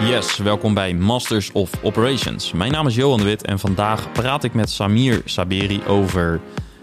[0.00, 2.52] Yes, welkom bij Masters of Operations.
[2.52, 6.40] Mijn naam is Johan de Wit en vandaag praat ik met Samir Saberi over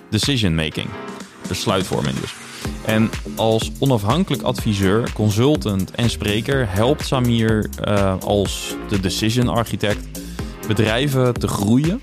[0.10, 0.88] decision making.
[1.48, 2.34] Besluitvorming dus.
[2.86, 10.08] En als onafhankelijk adviseur, consultant en spreker helpt Samir uh, als de decision architect
[10.68, 12.02] bedrijven te groeien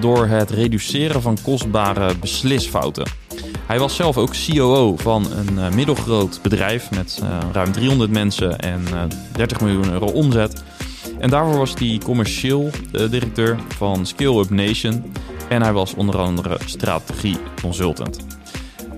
[0.00, 3.19] door het reduceren van kostbare beslisfouten.
[3.70, 8.58] Hij was zelf ook COO van een uh, middelgroot bedrijf met uh, ruim 300 mensen
[8.58, 8.82] en
[9.32, 10.62] 30 miljoen euro omzet.
[11.18, 15.12] En daarvoor was hij commercieel directeur van Scale Up Nation
[15.48, 18.18] en hij was onder andere strategie consultant.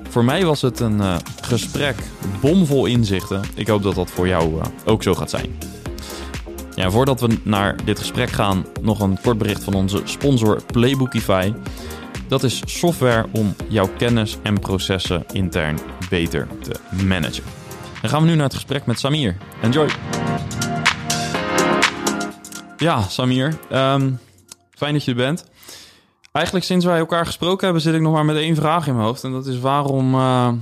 [0.09, 1.97] Voor mij was het een uh, gesprek
[2.41, 3.41] bomvol inzichten.
[3.55, 5.59] Ik hoop dat dat voor jou ook zo gaat zijn.
[6.75, 11.53] Ja, voordat we naar dit gesprek gaan, nog een kort bericht van onze sponsor Playbookify.
[12.33, 15.79] Dat is software om jouw kennis en processen intern
[16.09, 16.75] beter te
[17.05, 17.43] managen.
[18.01, 19.37] Dan gaan we nu naar het gesprek met Samir.
[19.63, 19.89] Enjoy!
[22.77, 24.19] Ja, Samir, um,
[24.71, 25.45] fijn dat je er bent.
[26.33, 29.07] Eigenlijk sinds wij elkaar gesproken hebben, zit ik nog maar met één vraag in mijn
[29.07, 29.25] hoofd.
[29.25, 30.53] En dat is waarom uh,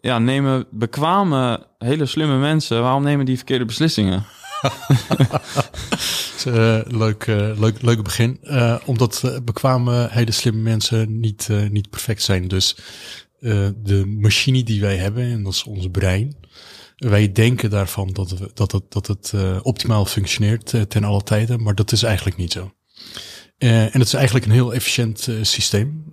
[0.00, 4.24] ja, nemen bekwame, hele slimme mensen, waarom nemen die verkeerde beslissingen?
[6.46, 8.40] uh, leuk, uh, leuk, leuk begin.
[8.84, 12.48] omdat bekwame, hele slimme mensen niet, niet perfect zijn.
[12.48, 12.76] Dus
[13.74, 16.36] de machine die wij hebben, en dat is ons brein.
[16.96, 19.32] Wij denken daarvan dat, we, dat het, dat het
[19.62, 22.72] optimaal functioneert ten alle tijden, maar dat is eigenlijk niet zo.
[23.62, 26.04] Uh, en het is eigenlijk een heel efficiënt uh, systeem.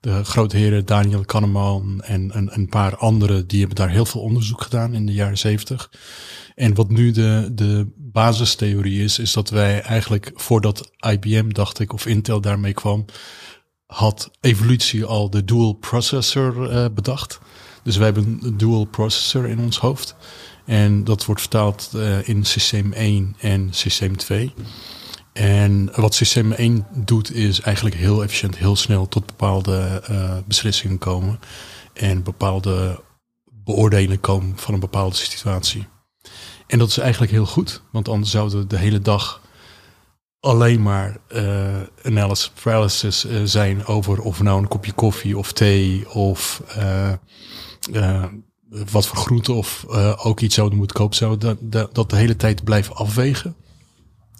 [0.00, 4.20] De grote heren Daniel Kahneman en, en een paar anderen, die hebben daar heel veel
[4.20, 5.90] onderzoek gedaan in de jaren zeventig.
[6.54, 11.92] En wat nu de, de basistheorie is, is dat wij eigenlijk voordat IBM, dacht ik,
[11.92, 13.04] of Intel daarmee kwam,
[13.86, 17.38] had evolutie al de dual processor bedacht.
[17.82, 20.16] Dus wij hebben een dual processor in ons hoofd.
[20.64, 21.90] En dat wordt vertaald
[22.24, 24.52] in systeem 1 en systeem 2.
[25.36, 30.98] En wat systeem 1 doet, is eigenlijk heel efficiënt, heel snel tot bepaalde uh, beslissingen
[30.98, 31.40] komen.
[31.92, 33.00] En bepaalde
[33.44, 35.86] beoordelingen komen van een bepaalde situatie.
[36.66, 39.40] En dat is eigenlijk heel goed, want anders zouden we de hele dag
[40.40, 46.10] alleen maar uh, analysis paralysis uh, zijn over of nou een kopje koffie of thee
[46.10, 46.62] of
[48.90, 49.84] wat voor groente of
[50.16, 51.16] ook iets zouden moeten kopen.
[51.16, 53.56] Zouden dat, dat de hele tijd blijven afwegen.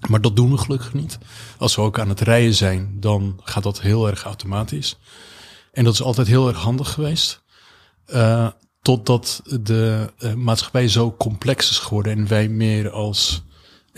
[0.09, 1.19] Maar dat doen we gelukkig niet.
[1.59, 4.99] Als we ook aan het rijden zijn, dan gaat dat heel erg automatisch.
[5.73, 7.43] En dat is altijd heel erg handig geweest.
[8.09, 8.49] Uh,
[8.83, 13.45] totdat de uh, maatschappij zo complex is geworden en wij meer als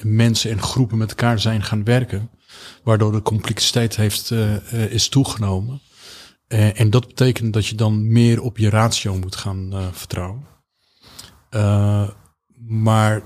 [0.03, 2.31] mensen en groepen met elkaar zijn gaan werken.
[2.83, 5.81] Waardoor de complexiteit heeft, uh, is toegenomen.
[6.49, 10.47] en dat betekent dat je dan meer op je ratio moet gaan vertrouwen.
[12.67, 13.23] maar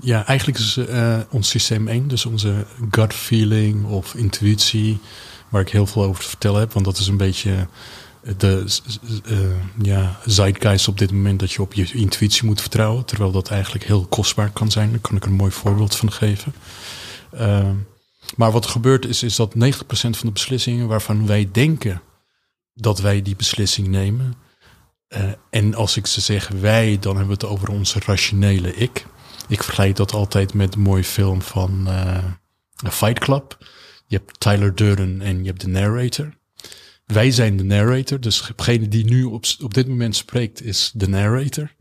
[0.00, 4.98] ja, eigenlijk is uh, ons systeem 1, dus onze gut feeling of intuïtie,
[5.48, 7.66] waar ik heel veel over te vertellen heb, want dat is een beetje
[8.36, 8.80] de
[9.30, 9.38] uh,
[9.82, 13.84] ja, zeitgeist op dit moment dat je op je intuïtie moet vertrouwen, terwijl dat eigenlijk
[13.84, 14.90] heel kostbaar kan zijn.
[14.90, 16.54] Daar kan ik een mooi voorbeeld van geven.
[17.34, 17.70] Uh,
[18.36, 19.58] maar wat er gebeurt is, is dat 90%
[19.88, 22.02] van de beslissingen waarvan wij denken
[22.74, 24.34] dat wij die beslissing nemen,
[25.50, 29.06] en als ik ze zeg wij, dan hebben we het over onze rationele ik.
[29.48, 32.24] Ik vergelijk dat altijd met een mooie film van uh,
[32.90, 33.58] Fight Club.
[34.06, 36.34] Je hebt Tyler Durden en je hebt de narrator.
[37.06, 41.08] Wij zijn de narrator, dus degene die nu op, op dit moment spreekt is de
[41.08, 41.74] narrator.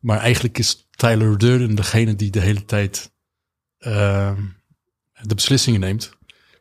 [0.00, 3.12] Maar eigenlijk is Tyler Durden degene die de hele tijd
[3.78, 4.38] uh,
[5.20, 6.15] de beslissingen neemt.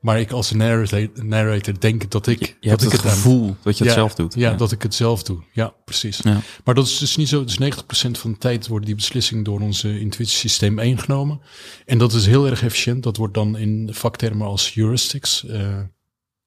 [0.06, 2.58] Maar ik als narrator denk dat ik.
[2.60, 4.34] Je, dat ik het, gevoel dat je het zelf doet.
[4.34, 5.44] Ja, dat ik het zelf doe.
[5.54, 6.20] Ja, precies.
[6.24, 6.42] Ja.
[6.64, 7.44] Maar dat is dus niet zo.
[7.44, 11.42] Dus 90% van de tijd worden die beslissingen door onze intuïtiesysteem ingenomen.
[11.86, 13.04] En dat is heel erg efficiënt.
[13.04, 15.44] Dat wordt dan in vaktermen als heuristics.
[15.48, 15.78] Uh,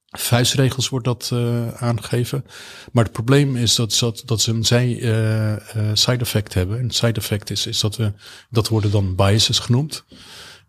[0.06, 2.44] vuistregels wordt dat uh, aangegeven.
[2.92, 5.54] Maar het probleem is dat, dat, dat ze een zij, uh,
[5.92, 6.78] side effect hebben.
[6.78, 8.12] En het side effect is, is dat we,
[8.50, 10.04] dat worden dan biases genoemd.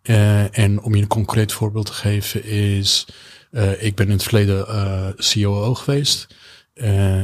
[0.03, 3.07] Uh, en om je een concreet voorbeeld te geven is,
[3.51, 6.27] uh, ik ben in het verleden uh, eh, COO geweest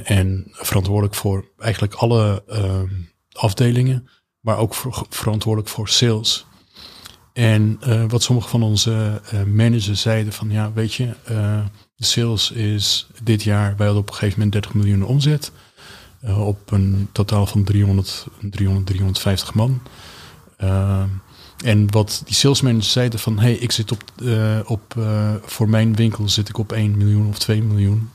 [0.04, 2.44] en verantwoordelijk voor eigenlijk alle
[3.31, 4.75] afdelingen, maar ook
[5.10, 6.45] verantwoordelijk voor sales.
[7.33, 11.13] En wat sommige van onze managers zeiden van, ja, weet je,
[11.95, 15.51] de sales is dit jaar, wij hadden op een gegeven moment 30 miljoen omzet,
[16.38, 19.81] op een totaal van 300, 300 350 man.
[21.63, 25.96] En wat die salesmanagers zeiden van, hey, ik zit op, uh, op uh, voor mijn
[25.96, 28.10] winkel zit ik op 1 miljoen of 2 miljoen.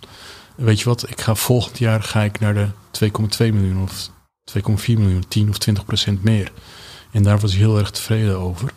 [0.56, 2.68] Weet je wat, ik ga volgend jaar ga ik naar de
[3.04, 4.10] 2,2 miljoen of
[4.58, 6.52] 2,4 miljoen, 10 of 20 procent meer.
[7.10, 8.72] En daar was ik heel erg tevreden over.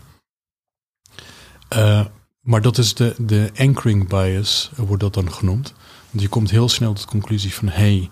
[1.76, 2.06] Uh,
[2.42, 5.74] maar dat is de, de anchoring bias, wordt dat dan genoemd.
[6.10, 8.10] Want je komt heel snel tot de conclusie van, hey,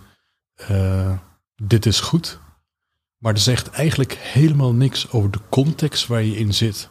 [1.55, 2.39] dit is goed.
[3.21, 6.89] Maar het zegt eigenlijk helemaal niks over de context waar je in zit.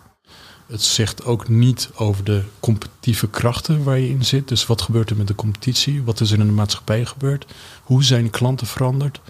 [0.66, 4.48] Het zegt ook niet over de competitieve krachten waar je in zit.
[4.48, 6.02] Dus wat gebeurt er met de competitie?
[6.02, 7.46] Wat is er in de maatschappij gebeurd?
[7.82, 9.20] Hoe zijn klanten veranderd?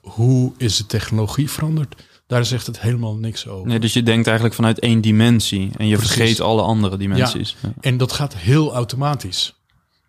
[0.00, 2.04] Hoe is de technologie veranderd?
[2.26, 3.68] Daar zegt het helemaal niks over.
[3.68, 7.56] Nee, dus je denkt eigenlijk vanuit één dimensie en je vergeet alle andere dimensies.
[7.62, 9.54] Ja, En dat gaat heel automatisch.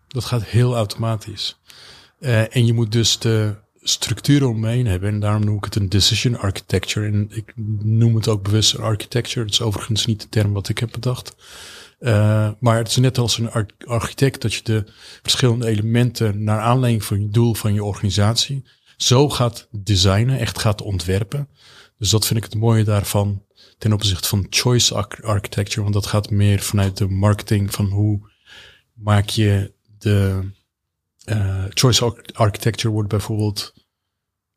[0.07, 1.57] Dat gaat heel automatisch.
[2.19, 3.56] Uh, en je moet dus de
[3.89, 5.10] structuur omheen hebben.
[5.10, 7.07] En daarom noem ik het een decision architecture.
[7.07, 7.54] En ik
[7.84, 9.45] noem het ook bewust een architecture.
[9.45, 11.36] Dat is overigens niet de term wat ik heb bedacht.
[12.00, 13.51] Uh, maar het is net als een
[13.86, 14.84] architect dat je de
[15.22, 18.63] verschillende elementen naar aanleiding van je doel van je organisatie
[18.98, 21.48] zo gaat designen, echt gaat ontwerpen.
[21.98, 23.44] Dus dat vind ik het mooie daarvan
[23.78, 25.81] ten opzichte van choice architecture.
[25.81, 28.31] Want dat gaat meer vanuit de marketing van hoe
[28.94, 30.50] maak je de
[31.30, 33.74] uh, choice architecture wordt bijvoorbeeld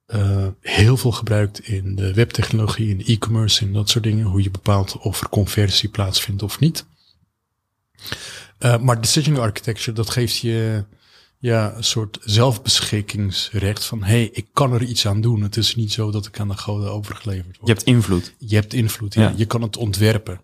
[0.07, 4.27] uh, heel veel gebruikt in de webtechnologie, in e-commerce en dat soort dingen.
[4.27, 6.87] Hoe je bepaalt of er conversie plaatsvindt of niet.
[8.61, 10.85] Uh, maar decision architecture, dat geeft je
[11.39, 15.43] ja, een soort zelfbeschikkingsrecht van hé, hey, ik kan er iets aan doen.
[15.43, 17.69] Het is niet zo dat ik aan de goden overgeleverd word.
[17.69, 18.35] Je hebt invloed.
[18.39, 19.33] Je hebt invloed, ja.
[19.37, 20.41] Je kan het ontwerpen.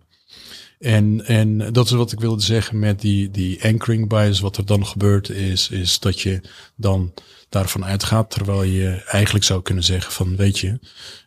[0.79, 4.39] En, en dat is wat ik wilde zeggen met die, die anchoring bias.
[4.39, 6.41] Wat er dan gebeurt is, is dat je
[6.75, 7.13] dan
[7.49, 8.31] daarvan uitgaat.
[8.31, 10.79] Terwijl je eigenlijk zou kunnen zeggen van weet je,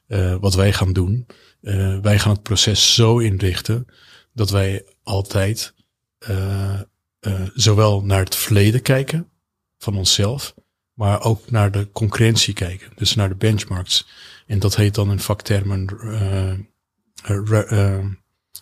[0.08, 1.26] uh, wat wij gaan doen.
[1.62, 3.86] Uh, wij gaan het proces zo inrichten
[4.32, 5.74] dat wij altijd
[6.28, 6.80] uh,
[7.54, 9.28] zowel naar het verleden kijken
[9.78, 10.54] van onszelf,
[10.94, 12.90] maar ook naar de concurrentie kijken.
[12.94, 14.06] Dus naar de benchmarks.
[14.46, 15.86] En dat heet dan in vaktermen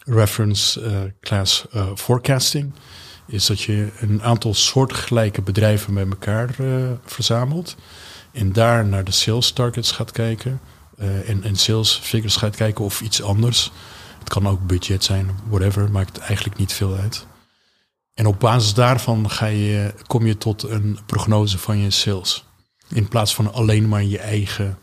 [0.04, 2.72] reference uh, class uh, forecasting.
[3.26, 7.76] Is dat je een aantal soortgelijke bedrijven bij elkaar uh, verzamelt.
[8.32, 10.60] En daar naar de sales targets gaat kijken.
[11.26, 13.70] en, en sales figures gaat kijken of iets anders.
[14.18, 15.90] Het kan ook budget zijn, whatever.
[15.90, 17.26] Maakt eigenlijk niet veel uit.
[18.14, 22.44] En op basis daarvan ga je, kom je tot een prognose van je sales.
[22.88, 24.78] In plaats van alleen maar je eigen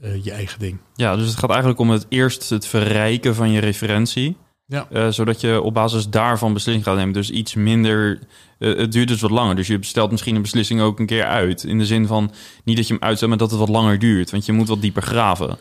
[0.00, 0.78] uh, je eigen ding.
[0.94, 4.36] Ja, dus het gaat eigenlijk om het eerst het verrijken van je referentie.
[4.66, 4.86] Ja.
[4.92, 7.12] Uh, zodat je op basis daarvan beslissing gaat nemen.
[7.12, 8.18] Dus iets minder.
[8.58, 9.56] Uh, het duurt dus wat langer.
[9.56, 11.64] Dus je stelt misschien een beslissing ook een keer uit.
[11.64, 12.32] In de zin van
[12.64, 14.30] niet dat je hem uitstelt, maar dat het wat langer duurt.
[14.30, 15.58] Want je moet wat dieper graven.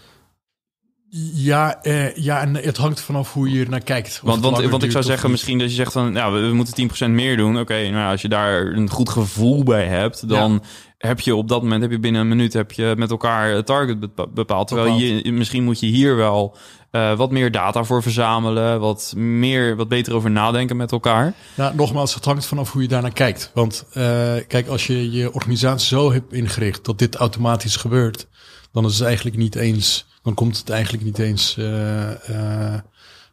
[1.33, 1.79] Ja,
[2.15, 4.19] ja, en het hangt vanaf hoe je er naar kijkt.
[4.23, 7.09] Want, want, want ik zou zeggen, misschien dat je zegt van, ja, we, moeten 10%
[7.09, 7.59] meer doen.
[7.59, 10.63] Oké, nou als je daar een goed gevoel bij hebt, dan
[11.05, 13.65] heb je op dat moment, heb je binnen een minuut, heb je met elkaar het
[13.65, 13.97] target
[14.33, 14.67] bepaald.
[14.67, 16.57] Terwijl je, misschien moet je hier wel
[16.91, 21.33] uh, wat meer data voor verzamelen, wat meer, wat beter over nadenken met elkaar.
[21.55, 23.51] Nou, nogmaals, het hangt vanaf hoe je daarnaar kijkt.
[23.53, 28.27] Want uh, kijk, als je je organisatie zo hebt ingericht dat dit automatisch gebeurt,
[28.71, 32.73] dan is het eigenlijk niet eens dan komt het eigenlijk niet eens, uh, uh,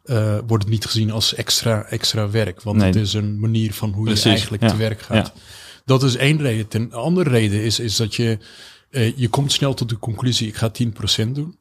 [0.05, 2.61] uh, wordt het niet gezien als extra, extra werk.
[2.61, 2.85] Want nee.
[2.85, 4.69] het is een manier van hoe Precies, je eigenlijk ja.
[4.69, 5.31] te werk gaat.
[5.35, 5.41] Ja.
[5.85, 6.67] Dat is één reden.
[6.67, 8.37] Ten andere reden is, is dat je,
[9.15, 10.71] je komt snel tot de conclusie, ik ga
[11.25, 11.57] 10% doen.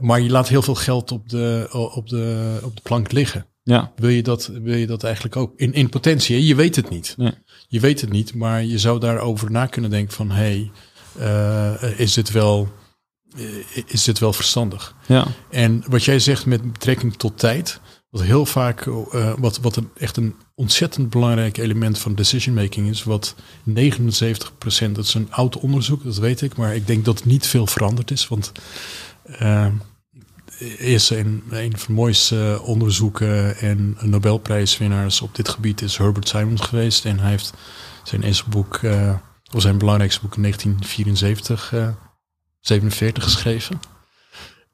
[0.00, 3.46] maar je laat heel veel geld op de, op de, op de plank liggen.
[3.62, 3.92] Ja.
[3.96, 5.52] Wil, je dat, wil je dat eigenlijk ook?
[5.56, 7.14] In, in potentie, je weet het niet.
[7.16, 7.32] Nee.
[7.68, 10.30] Je weet het niet, maar je zou daarover na kunnen denken van...
[10.30, 10.70] hé,
[11.18, 12.68] hey, is dit wel
[13.36, 14.94] eh, is dit wel verstandig.
[15.06, 15.26] Ja.
[15.50, 17.80] En wat jij zegt met betrekking tot tijd,
[18.12, 23.02] wat heel vaak, uh, wat, wat echt een ontzettend belangrijk element van decision making is,
[23.04, 23.34] wat
[23.70, 23.72] 79%,
[24.92, 28.10] dat is een oud onderzoek, dat weet ik, maar ik denk dat niet veel veranderd
[28.10, 28.52] is, want
[29.40, 29.66] uh,
[30.78, 36.60] is een, een van de mooiste onderzoeken en Nobelprijswinnaars op dit gebied is Herbert Simons
[36.60, 37.04] geweest.
[37.04, 37.52] En hij heeft
[38.02, 38.80] zijn eerste boek,
[39.52, 41.88] of zijn belangrijkste boek in 1974 uh,
[42.60, 43.80] 47 geschreven.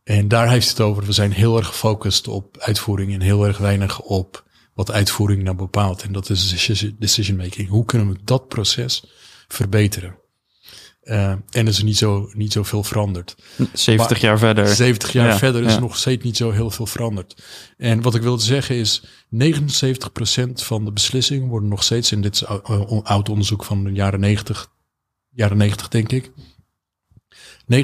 [0.09, 1.05] En daar heeft het over.
[1.05, 5.57] We zijn heel erg gefocust op uitvoering en heel erg weinig op wat uitvoering nou
[5.57, 6.03] bepaalt.
[6.03, 6.50] En dat is
[6.99, 7.69] decision making.
[7.69, 9.05] Hoe kunnen we dat proces
[9.49, 10.17] verbeteren?
[11.03, 13.37] Uh, en is er niet zo, niet zo veel veranderd.
[13.73, 14.69] 70 maar jaar verder.
[14.69, 15.81] 70 jaar ja, verder is ja.
[15.81, 17.43] nog steeds niet zo heel veel veranderd.
[17.77, 19.07] En wat ik wilde zeggen is, 79%
[20.53, 22.47] van de beslissingen worden nog steeds, in dit
[23.03, 24.71] oud onderzoek van de jaren 90,
[25.31, 26.31] jaren 90 denk ik,
[27.72, 27.75] 90%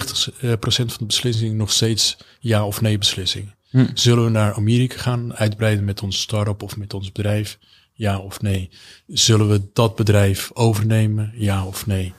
[0.41, 3.55] eh, van de beslissingen nog steeds ja of nee beslissing.
[3.71, 3.87] Hm.
[3.95, 7.59] Zullen we naar Amerika gaan, uitbreiden met ons start-up of met ons bedrijf?
[7.93, 8.71] Ja of nee?
[9.07, 11.33] Zullen we dat bedrijf overnemen?
[11.35, 12.15] Ja of nee?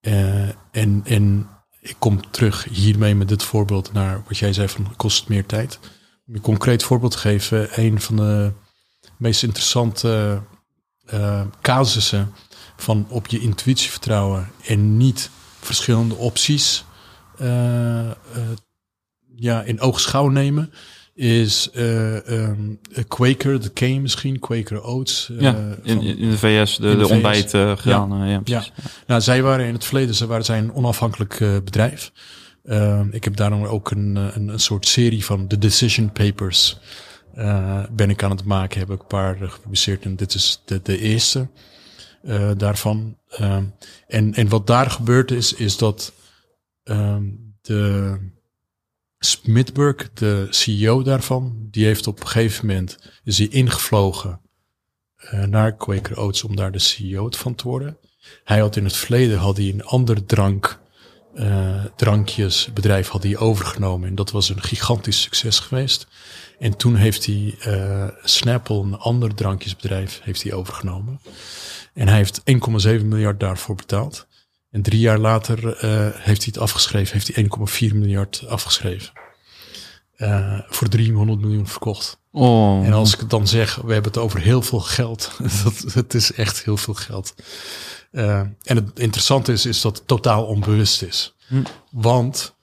[0.00, 1.48] Uh, en, en
[1.80, 5.46] ik kom terug hiermee met dit voorbeeld naar wat jij zei van kost het meer
[5.46, 5.78] tijd.
[6.26, 8.52] Om een concreet voorbeeld te geven, een van de
[9.16, 10.42] meest interessante
[11.14, 12.34] uh, casussen
[12.76, 16.84] van op je intuïtie vertrouwen en niet verschillende opties
[19.34, 20.72] ja, in oogschouw nemen
[21.14, 25.30] is um, Quaker, de K misschien, Quaker Oats.
[25.38, 28.28] ja, in, in de VS, de, de, ontbijt gedaan.
[28.28, 28.64] Ja, ja,
[29.06, 32.12] Nou, zij waren in het verleden, ze waren zijn onafhankelijk bedrijf.
[32.64, 36.78] Uh, ik heb daarom ook een, een, een, soort serie van de Decision Papers
[37.38, 38.78] uh, ben ik aan het maken.
[38.78, 41.48] Heb ik een paar gepubliceerd en dit is de, de eerste
[42.22, 43.16] uh, daarvan.
[43.40, 43.56] Uh,
[44.06, 46.12] en, en wat daar gebeurd is, is dat
[46.90, 47.24] ehm,
[47.60, 48.16] de
[49.18, 54.40] Smithburg, de CEO daarvan, die heeft op een gegeven moment is hij ingevlogen
[55.24, 57.98] uh, naar Quaker Oats om daar de CEO van te worden.
[58.44, 60.80] Hij had in het verleden had hij een ander drank,
[61.34, 66.06] uh, drankjesbedrijf had hij overgenomen en dat was een gigantisch succes geweest.
[66.58, 71.20] En toen heeft hij uh, Snapple, een ander drankjesbedrijf, heeft hij overgenomen.
[71.94, 74.26] En hij heeft 1,7 miljard daarvoor betaald.
[74.70, 79.12] En drie jaar later uh, heeft hij het afgeschreven, heeft hij 1,4 miljard afgeschreven.
[80.16, 82.20] Uh, voor 300 miljoen verkocht.
[82.32, 82.86] Oh.
[82.86, 85.30] En als ik het dan zeg, we hebben het over heel veel geld.
[85.64, 87.34] dat, het is echt heel veel geld.
[88.12, 91.34] Uh, en het interessante is, is dat het totaal onbewust is.
[91.46, 91.62] Hm.
[91.90, 92.54] Want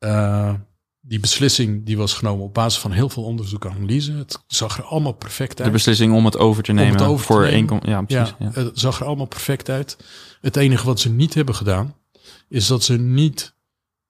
[0.00, 0.54] uh,
[1.00, 4.12] die beslissing die was genomen op basis van heel veel onderzoek en analyse.
[4.12, 5.66] Het zag er allemaal perfect uit.
[5.66, 7.80] De beslissing om het over te nemen over voor één.
[7.82, 8.34] Ja, precies.
[8.38, 9.96] Ja, ja, Het zag er allemaal perfect uit.
[10.46, 11.94] Het enige wat ze niet hebben gedaan,
[12.48, 13.54] is dat ze niet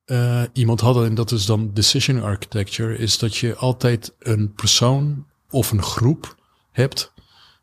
[0.07, 5.27] uh, iemand hadden, en dat is dan decision architecture, is dat je altijd een persoon
[5.51, 6.37] of een groep
[6.71, 7.13] hebt.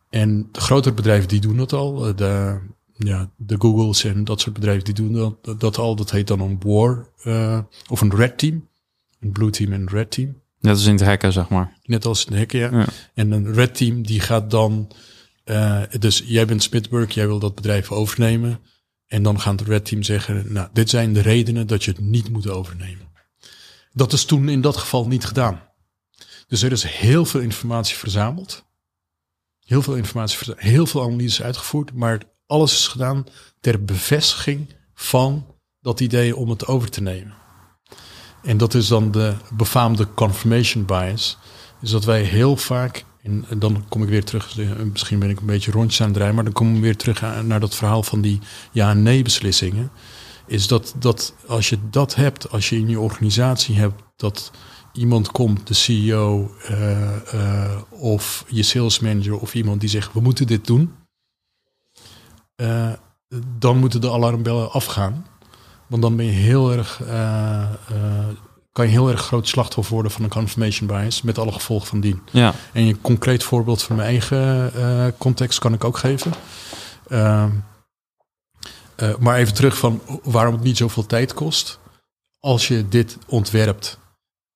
[0.09, 2.07] En de grotere bedrijven die doen dat al.
[2.07, 2.59] Eh, de,
[2.93, 5.95] ja, de Googles en dat soort bedrijven die doen dat, dat al.
[5.95, 8.67] Dat heet dan een war uh, of een red team.
[9.19, 10.41] Een blue team en een red team.
[10.59, 11.77] Net als in het hacken, zeg maar.
[11.83, 12.79] Net als in het hacken, ja.
[12.79, 12.87] ja.
[13.13, 14.87] En een red team die gaat dan...
[15.45, 18.59] Uh, dus jij bent Smithburg, jij wil dat bedrijf overnemen.
[19.07, 20.53] En dan gaat het red team zeggen...
[20.53, 23.11] Nou, dit zijn de redenen dat je het niet moet overnemen.
[23.91, 25.61] Dat is toen in dat geval niet gedaan.
[26.47, 28.65] Dus er is heel veel informatie verzameld.
[29.59, 30.53] Heel veel informatie.
[30.55, 31.93] Heel veel analyses uitgevoerd.
[31.93, 33.25] Maar alles is gedaan
[33.59, 35.45] ter bevestiging van
[35.79, 37.33] dat idee om het over te nemen.
[38.43, 41.37] En dat is dan de befaamde confirmation bias.
[41.81, 44.57] Is dat wij heel vaak, en, dan kom ik weer terug,
[44.91, 47.43] misschien ben ik een beetje rondjes aan het draaien, maar dan kom ik weer terug
[47.43, 48.39] naar dat verhaal van die
[48.71, 49.91] ja-nee beslissingen.
[50.47, 54.51] Is dat, dat als je dat hebt, als je in je organisatie hebt dat
[54.93, 60.47] iemand komt, de CEO uh, of je sales manager of iemand die zegt we moeten
[60.47, 60.93] dit doen,
[63.57, 65.25] dan moeten de alarmbellen afgaan.
[65.87, 67.01] Want dan ben je heel erg,
[68.73, 71.99] kan je heel erg groot slachtoffer worden van een confirmation bias met alle gevolgen van
[71.99, 72.21] dien.
[72.31, 72.53] Ja.
[72.71, 76.31] En een concreet voorbeeld van mijn eigen uh, context kan ik ook geven.
[77.07, 77.49] Ehm,
[79.19, 81.79] maar even terug van waarom het niet zoveel tijd kost.
[82.39, 83.97] Als je dit ontwerpt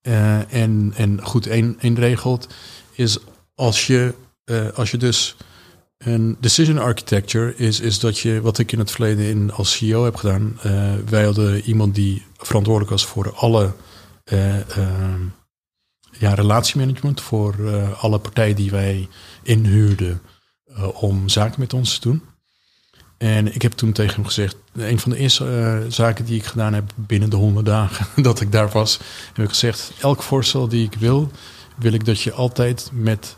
[0.02, 1.48] en, en goed
[1.80, 2.48] inregelt,
[2.92, 3.18] is
[3.56, 4.14] als je,
[4.76, 5.36] als je dus
[5.98, 10.04] een decision architecture is, is dat je, wat ik in het verleden in, als CEO
[10.04, 10.60] heb gedaan,
[11.10, 13.74] wij hadden iemand die verantwoordelijk was voor alle
[16.12, 17.56] ja, relatiemanagement, voor
[17.96, 19.08] alle partijen die wij
[19.44, 20.22] inhuurden
[20.94, 22.24] om zaken met ons te doen.
[23.18, 26.74] En ik heb toen tegen hem gezegd, een van de eerste zaken die ik gedaan
[26.74, 29.00] heb binnen de honderd dagen dat ik daar was,
[29.34, 31.32] heb ik gezegd, elk voorstel die ik wil,
[31.76, 33.38] wil ik dat je altijd met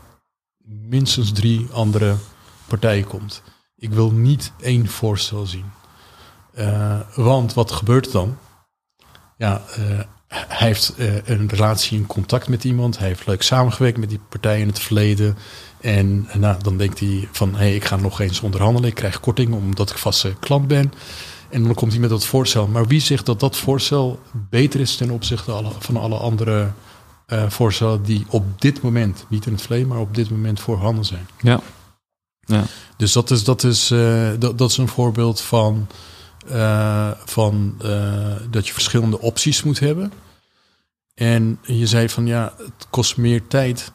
[0.66, 2.16] minstens drie andere
[2.68, 3.42] partij komt.
[3.76, 5.72] Ik wil niet één voorstel zien.
[7.16, 8.38] Want wat gebeurt dan?
[9.38, 9.62] Ja,
[10.30, 12.98] hij heeft uh, een relatie, in contact met iemand.
[12.98, 15.38] Hij heeft leuk samengewerkt met die partij in het verleden.
[15.82, 18.90] En nou, dan denkt hij van, hé, hey, ik ga nog eens onderhandelen.
[18.90, 20.94] Ik krijg korting omdat ik vaste klant ben.
[21.50, 22.68] En dan komt hij met dat voorstel.
[22.68, 24.20] Maar wie zegt dat dat voorstel
[24.50, 26.72] beter is ten opzichte van alle andere
[27.28, 31.06] uh, voorstellen die op dit moment, niet in het verleden, maar op dit moment voorhanden
[31.06, 31.28] zijn?
[31.42, 31.60] Ja.
[32.40, 32.64] Ja.
[32.98, 35.88] Dus dat is, dat, is, uh, dat, dat is een voorbeeld van,
[36.52, 40.12] uh, van uh, dat je verschillende opties moet hebben.
[41.14, 43.92] En je zei van ja, het kost meer tijd.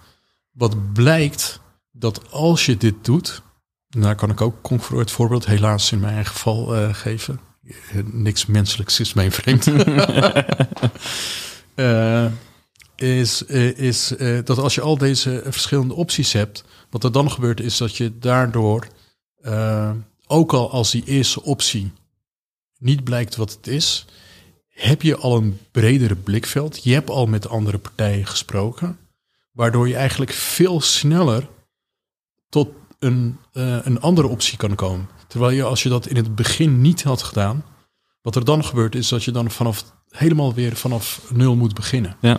[0.50, 1.60] Wat blijkt
[1.92, 3.42] dat als je dit doet,
[3.88, 7.40] nou kan ik ook het voorbeeld helaas in mijn eigen geval geven.
[8.04, 9.66] Niks menselijks is mijn vreemd.
[12.96, 13.42] is
[13.76, 14.12] is
[14.44, 18.18] dat als je al deze verschillende opties hebt, wat er dan gebeurt is dat je
[18.18, 18.86] daardoor,
[20.26, 21.92] ook al als die eerste optie
[22.84, 24.06] niet blijkt wat het is,
[24.68, 26.84] heb je al een bredere blikveld.
[26.84, 28.98] Je hebt al met andere partijen gesproken,
[29.52, 31.48] waardoor je eigenlijk veel sneller
[32.48, 35.08] tot een, eh, een andere optie kan komen.
[35.26, 37.64] Terwijl je als je dat in het begin niet had gedaan,
[38.22, 42.16] wat er dan gebeurt is dat je dan vanaf helemaal weer vanaf nul moet beginnen.
[42.20, 42.38] Ja.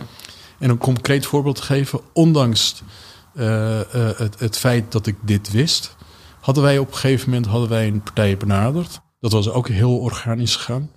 [0.58, 2.82] En een concreet voorbeeld te geven, ondanks
[3.34, 5.96] eh, eh, het, het feit dat ik dit wist,
[6.40, 9.00] hadden wij op een gegeven moment hadden wij een partij benaderd.
[9.32, 10.90] Dat was ook heel organisch gegaan.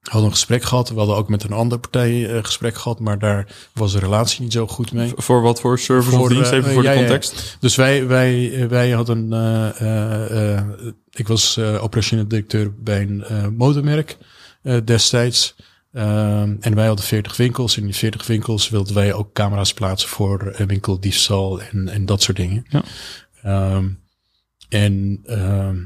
[0.00, 0.88] We hadden een gesprek gehad.
[0.88, 4.42] We hadden ook met een andere partij eh, gesprek gehad, maar daar was de relatie
[4.42, 5.12] niet zo goed mee.
[5.16, 6.50] Voor wat voor service Voor, of dienst?
[6.50, 7.04] eh, Even voor ja, de ja.
[7.04, 7.56] context.
[7.60, 9.32] Dus wij, wij, wij hadden.
[9.32, 10.64] eh, eh, eh,
[11.10, 14.16] ik was eh operationeel directeur bij een eh, motormerk
[14.62, 15.54] eh, destijds.
[15.92, 17.76] Ehm, en wij hadden 40 winkels.
[17.76, 22.22] In die 40 winkels wilden wij ook camera's plaatsen voor eh, winkeldiefstal en, en dat
[22.22, 22.66] soort dingen.
[22.68, 22.82] Ja.
[23.42, 23.88] Ehm,
[24.68, 25.76] en ehm,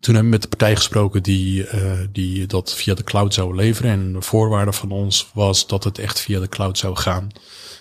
[0.00, 3.54] toen hebben we met de partij gesproken die, eh, die dat via de cloud zou
[3.54, 3.90] leveren.
[3.90, 7.28] En de voorwaarde van ons was dat het echt via de cloud zou gaan.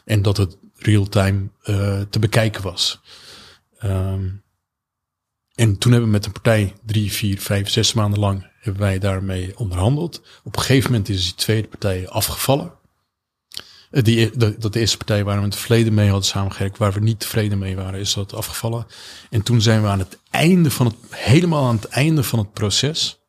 [0.05, 2.99] En dat het real-time eh, te bekijken was.
[3.77, 4.27] Ehm,
[5.55, 8.99] en toen hebben we met een partij drie, vier, vijf, zes maanden lang hebben wij
[8.99, 10.21] daarmee onderhandeld.
[10.43, 12.71] Op een gegeven moment is die tweede partij afgevallen.
[13.89, 16.93] Eh, de, dat de eerste partij waar we in het verleden mee hadden samengewerkt, waar
[16.93, 18.86] we niet tevreden mee waren, is dat afgevallen.
[19.29, 22.53] En toen zijn we aan het einde van het, helemaal aan het einde van het
[22.53, 23.19] proces,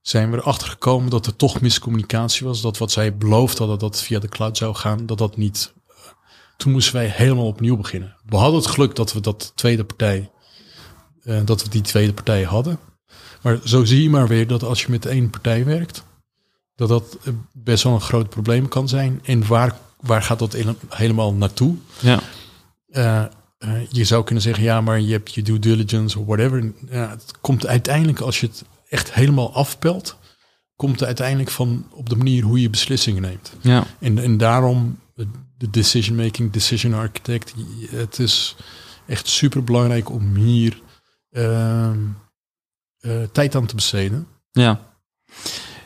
[0.00, 2.60] zijn we erachter gekomen dat er toch miscommunicatie was.
[2.60, 5.72] Dat wat zij beloofd hadden dat het via de cloud zou gaan, dat dat niet.
[5.88, 5.94] eh,
[6.56, 8.16] Toen moesten wij helemaal opnieuw beginnen.
[8.26, 10.30] We hadden het geluk dat we dat tweede partij,
[11.22, 12.78] eh, dat we die tweede partij hadden.
[13.42, 16.04] Maar zo zie je maar weer dat als je met één partij werkt,
[16.74, 17.18] dat dat
[17.52, 19.20] best wel een groot probleem kan zijn.
[19.24, 21.76] En waar, waar gaat dat hele- helemaal naartoe?
[22.00, 22.20] Ja.
[22.86, 23.24] Eh,
[23.58, 26.72] eh, je zou kunnen zeggen, ja, maar je hebt je due diligence of whatever.
[26.90, 30.16] Ja, het komt uiteindelijk, als je het echt helemaal afpelt,
[30.76, 33.52] komt het uiteindelijk van op de manier hoe je beslissingen neemt.
[33.60, 33.84] Ja.
[33.98, 34.98] En, en daarom
[35.58, 37.54] de decision making, decision architect.
[37.90, 38.56] Het is
[39.06, 40.80] echt super belangrijk om hier
[41.30, 41.98] ehm,
[42.98, 44.26] eh, tijd aan te besteden.
[44.50, 44.80] Ja.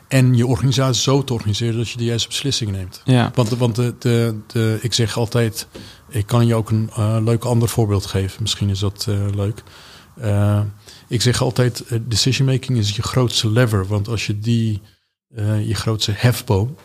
[0.07, 3.01] En je organisatie zo te organiseren dat je de juiste beslissingen neemt.
[3.05, 3.31] Ja.
[3.35, 5.67] Want, want de, de, de, ik zeg altijd,
[6.09, 8.41] ik kan je ook een eh, leuk ander voorbeeld geven.
[8.41, 9.63] Misschien is dat eh, leuk.
[10.15, 10.61] Eh,
[11.07, 13.87] ik zeg altijd, decision making is je grootste lever.
[13.87, 14.81] Want als je die,
[15.65, 16.75] je grootste hefboom,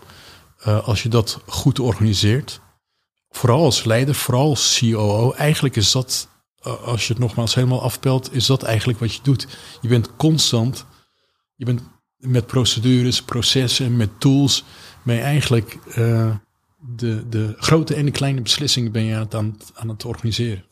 [0.64, 2.60] als je dat goed organiseert,
[3.30, 6.28] vooral als leider, vooral als COO, eigenlijk is dat,
[6.84, 9.46] als je het nogmaals helemaal afpelt, is dat eigenlijk wat je doet.
[9.80, 10.86] Je bent constant,
[11.54, 11.82] je bent
[12.22, 14.64] met procedures, processen, met tools,
[15.04, 16.34] ben je eigenlijk eh,
[16.96, 19.20] de, de grote en de kleine beslissingen ben je aan,
[19.58, 20.64] het- aan het organiseren.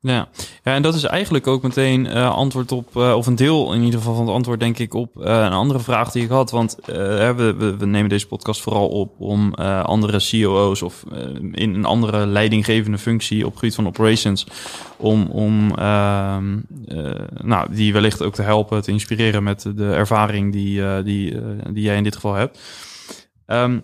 [0.00, 0.28] Ja.
[0.64, 3.82] ja, en dat is eigenlijk ook meteen eh, antwoord op, eh, of een deel in
[3.82, 6.50] ieder geval van het antwoord, denk ik, op eh, een andere vraag die ik had.
[6.50, 11.20] Want we, we, we nemen deze podcast vooral op om andere COO's of eh,
[11.52, 14.46] in een andere leidinggevende functie op gebied van operations,
[14.96, 17.10] om, om ehm, eh,
[17.42, 21.36] nou, die wellicht ook te helpen, te inspireren met de ervaring die, die,
[21.72, 22.60] die jij in dit geval hebt.
[23.46, 23.78] Ehm,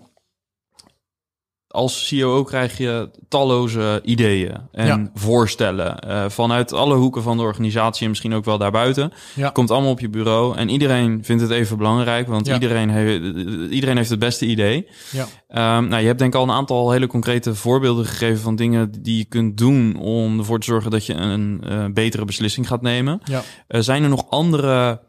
[1.75, 5.11] als CEO krijg je talloze ideeën en Ja.
[5.15, 9.13] voorstellen eh, vanuit alle hoeken van de organisatie en misschien ook wel daarbuiten.
[9.35, 9.51] Ja.
[9.51, 12.55] Komt allemaal op je bureau en iedereen vindt het even belangrijk, want Ja.
[12.55, 13.23] iedereen, heeft,
[13.71, 14.87] iedereen heeft het beste idee.
[15.11, 15.27] Ja.
[15.49, 18.91] Ehm, nou, je hebt denk ik al een aantal hele concrete voorbeelden gegeven van dingen
[19.03, 22.83] die je kunt doen om ervoor te zorgen dat je een eh, betere beslissing gaat
[22.83, 23.21] nemen.
[23.25, 23.43] Ja.
[23.67, 25.01] Eh, zijn er nog andere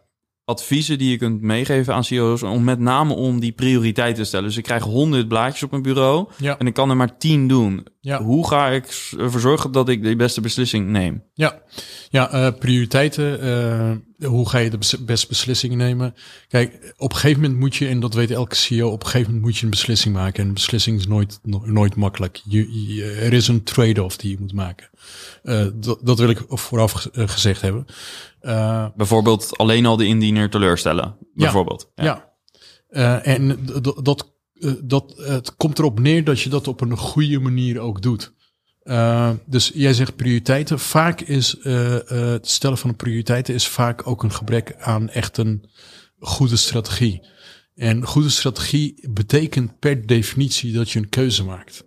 [0.46, 4.46] adviezen die je kunt meegeven aan CEO's om met name om die prioriteit te stellen?
[4.48, 6.58] Dus ik krijg honderd blaadjes op mijn bureau Ja.
[6.58, 7.86] en ik kan er maar tien doen.
[8.02, 8.22] Ja.
[8.24, 11.24] Hoe ga ik ervoor zorgen dat ik de beste beslissing neem?
[11.34, 11.62] Ja,
[12.10, 13.42] ja eh, prioriteiten.
[13.42, 13.92] eh,
[14.24, 16.14] hoe ga je de bes- beste beslissingen nemen?
[16.48, 19.28] Kijk, op een gegeven moment moet je, en dat weet elke CEO, op een gegeven
[19.28, 20.42] moment moet je een beslissing maken.
[20.42, 22.42] En een beslissing is nooit, no- nooit makkelijk.
[22.50, 24.90] Je, je- er is een trade-off die je moet maken.
[25.44, 27.86] Eh, dat, dat wil ik vooraf eh, gezegd hebben.
[28.40, 31.18] Eh, Bijvoorbeeld alleen al de indiener teleurstellen.
[31.34, 31.92] Bijvoorbeeld.
[31.96, 32.34] ja.
[32.90, 33.66] Eh, en
[34.02, 34.34] dat,
[34.84, 38.34] dat, het komt erop neer dat je dat op een goede manier ook doet.
[38.86, 40.80] Eh, dus jij zegt prioriteiten.
[40.80, 45.38] Vaak is eh, eh, het stellen van prioriteiten is vaak ook een gebrek aan echt
[45.38, 45.70] een
[46.20, 47.28] goede strategie.
[47.76, 51.86] En goede strategie betekent per definitie dat je een keuze maakt.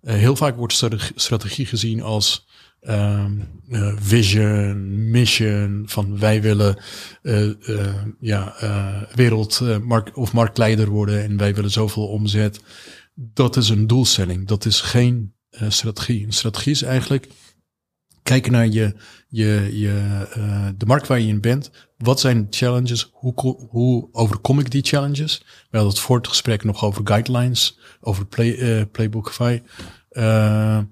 [0.00, 2.46] Heel vaak wordt strate- strategie gezien als
[2.80, 3.32] ehm,
[3.68, 6.82] eh, vision, mission, van wij willen
[8.20, 8.54] ja,
[9.14, 12.60] wereld mark of marktleider worden en wij willen zoveel omzet.
[13.14, 16.26] Dat is een doelstelling, dat is geen eh, strategie.
[16.26, 17.28] Een strategie is eigenlijk
[18.22, 18.94] kijken naar je,
[19.28, 21.70] je, je, eh, de markt waar je in bent.
[21.96, 23.10] Wat zijn de challenges?
[23.12, 25.38] Hoe, hoe overkom ik die challenges?
[25.38, 29.62] We hadden het voor het gesprek nog over guidelines, over play, Playbookify.
[30.08, 30.84] Eh, eh,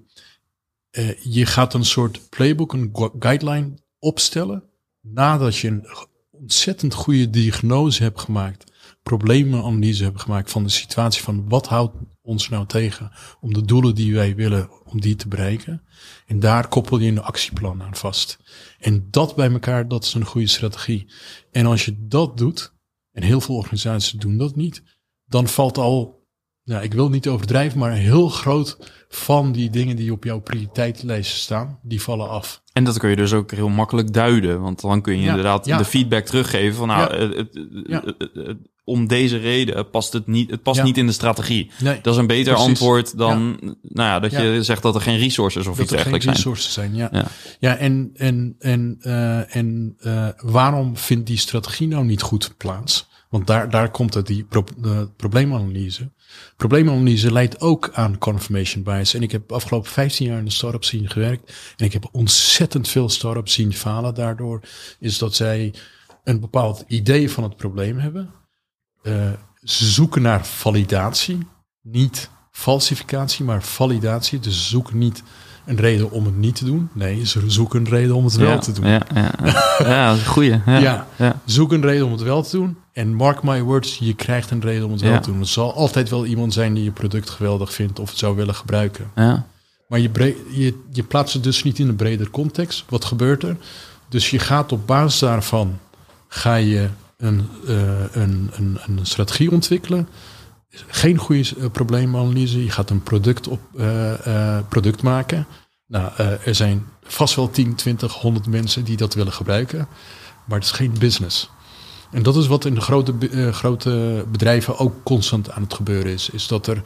[1.23, 4.63] je gaat een soort playbook, een gu- guideline opstellen.
[5.01, 5.87] Nadat je een
[6.31, 8.71] ontzettend goede diagnose hebt gemaakt.
[9.03, 11.95] Problemenanalyse hebt gemaakt van de situatie van wat houdt
[12.27, 15.81] ons nou tegen om de doelen die wij willen, om die te bereiken.
[16.25, 18.37] En daar koppel je een actieplan aan vast.
[18.79, 21.11] En dat bij elkaar, dat is een goede strategie.
[21.51, 22.73] En als je dat doet,
[23.11, 24.83] en heel veel organisaties doen dat niet,
[25.25, 26.25] dan valt al,
[26.63, 30.39] ja, ik wil niet overdrijven, maar een heel groot van die dingen die op jouw
[30.39, 32.61] prioriteitenlijst staan, die vallen af.
[32.73, 34.61] En dat kun je dus ook heel makkelijk duiden.
[34.61, 35.77] Want dan kun je Ja, inderdaad ja.
[35.77, 37.29] de feedback teruggeven van nou, Ja.
[37.29, 38.03] eh, het- Ja.
[38.87, 40.83] Om deze reden past het niet, het past Ja.
[40.83, 41.71] niet in de strategie.
[41.79, 42.67] Nee, Dat is een beter Precies.
[42.69, 44.61] antwoord dan nou ja, dat je Ja.
[44.61, 46.35] zegt dat er geen resources of dat iets er geen dergelijks zijn.
[46.35, 46.95] resources zijn.
[46.95, 47.27] Ja,
[47.59, 47.77] Ja.
[47.77, 53.07] en, en, en, eh, en eh, waarom vindt die strategie nou niet goed plaats?
[53.29, 54.63] Want daar, daar komt het, die pro
[55.17, 56.11] probleemanalyse.
[56.57, 59.13] Probleemanalyse leidt ook aan confirmation bias.
[59.13, 61.53] En ik heb afgelopen 15 jaar in de start-up scene gewerkt.
[61.77, 64.61] En ik heb ontzettend veel start-ups zien falen daardoor.
[64.99, 65.73] Is dat zij
[66.23, 68.29] een bepaald idee van het probleem hebben.
[69.07, 69.29] Eh,
[69.63, 71.47] ze zoeken naar validatie.
[71.81, 74.39] Niet falsificatie, maar validatie.
[74.39, 75.23] Dus ze zoeken niet
[75.65, 76.89] een reden om het niet te doen.
[76.93, 78.87] Nee, ze zoeken een reden om het wel ja, te doen.
[78.87, 80.05] Ja, ja, ja.
[80.07, 80.61] dat is een goeie.
[80.65, 81.41] Ja, Ja.
[81.45, 82.77] Zoek een reden om het wel te doen.
[82.93, 85.39] En mark my words, je krijgt een reden om het wel te doen.
[85.39, 88.55] Er zal altijd wel iemand zijn die je product geweldig vindt of het zou willen
[88.55, 89.11] gebruiken.
[89.15, 89.45] ja.
[89.87, 92.85] Maar je, je, je plaatst het dus niet in een breder context.
[92.89, 93.57] Wat gebeurt er?
[94.09, 95.79] Dus je gaat op basis daarvan
[96.27, 100.07] ga je een, eh, een, een, een strategie ontwikkelen.
[100.87, 102.63] Geen goede eh, probleemanalyse.
[102.63, 105.47] Je gaat een product, op, eh, product maken.
[105.87, 106.11] Nou,
[106.43, 109.87] er zijn vast wel 10, 20, 100 mensen die dat willen gebruiken.
[110.45, 111.49] Maar het is geen business.
[112.11, 113.13] En dat is wat in de grote,
[113.51, 116.29] grote bedrijven ook constant aan het gebeuren is.
[116.29, 116.83] Is dat er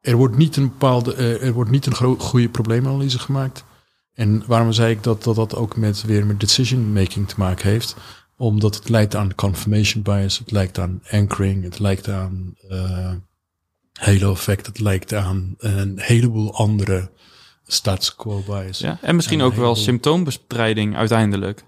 [0.00, 3.64] er wordt niet een bepaalde, er wordt niet een goede probleemanalyse gemaakt.
[4.14, 7.68] En waarom zei ik dat dat, dat ook met weer met decision making te maken
[7.70, 7.96] heeft?
[8.40, 13.12] Omdat het lijkt aan confirmation bias, het lijkt aan anchoring, het lijkt aan eh
[13.92, 17.10] halo effect, het lijkt aan een heleboel andere
[17.66, 18.78] status quo bias.
[18.78, 21.64] Ja, en misschien En ook wel symptoombestrijding uiteindelijk.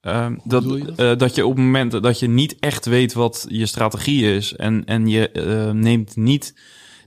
[0.00, 0.98] Ehm, dat, je dat?
[0.98, 4.56] eh, dat je op het moment dat je niet echt weet wat je strategie is
[4.56, 6.54] en, en je eh, neemt niet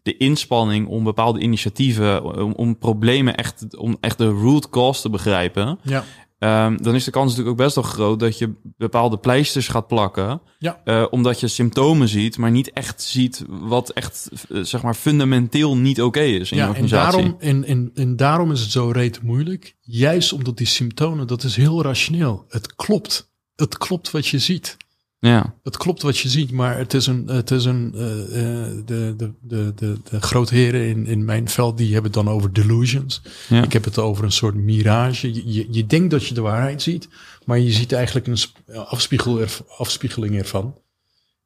[0.03, 5.09] de inspanning om bepaalde initiatieven, om, om problemen echt, om echt de root cause te
[5.09, 6.03] begrijpen, Ja,
[6.41, 9.87] ehm, dan is de kans natuurlijk ook best wel groot dat je bepaalde pleisters gaat
[9.87, 14.81] plakken, ja, eh, omdat je symptomen ziet, maar niet echt ziet wat echt, eh, zeg
[14.81, 17.21] maar, fundamenteel niet oké is in je ja en, organisatie.
[17.21, 19.75] daarom, en, en, en daarom is het zo reet moeilijk.
[19.81, 22.45] Juist omdat die symptomen, dat is heel rationeel.
[22.47, 23.29] Het klopt.
[23.55, 24.77] Het klopt wat je ziet.
[25.23, 28.85] Ja, Het klopt wat je ziet, maar het is een, het is een eh, eh,
[28.85, 32.53] de, de, de, de, de grootheren in, in mijn veld, die hebben het dan over
[32.53, 33.21] delusions.
[33.49, 33.63] ja.
[33.63, 35.33] Ik heb het over een soort mirage.
[35.33, 37.07] Je, je, je denkt dat je de waarheid ziet,
[37.45, 39.45] maar je ziet eigenlijk een sp- afspiegel
[39.77, 40.79] afspiegeling ervan.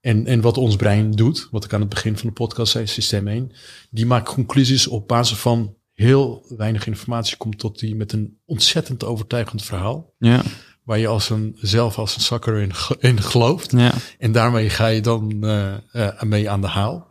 [0.02, 2.88] En, en wat ons brein doet, wat ik aan het begin van de podcast zei,
[2.88, 3.52] systeem 1,
[3.90, 9.04] die maakt conclusies op basis van heel weinig informatie, komt tot die met een ontzettend
[9.04, 10.14] overtuigend verhaal.
[10.18, 10.44] ja,
[10.86, 13.72] Waar je als een, zelf als een zakker in, in gelooft.
[13.72, 13.94] ja.
[14.20, 17.08] En daarmee ga je dan eh, eh, mee aan de haal.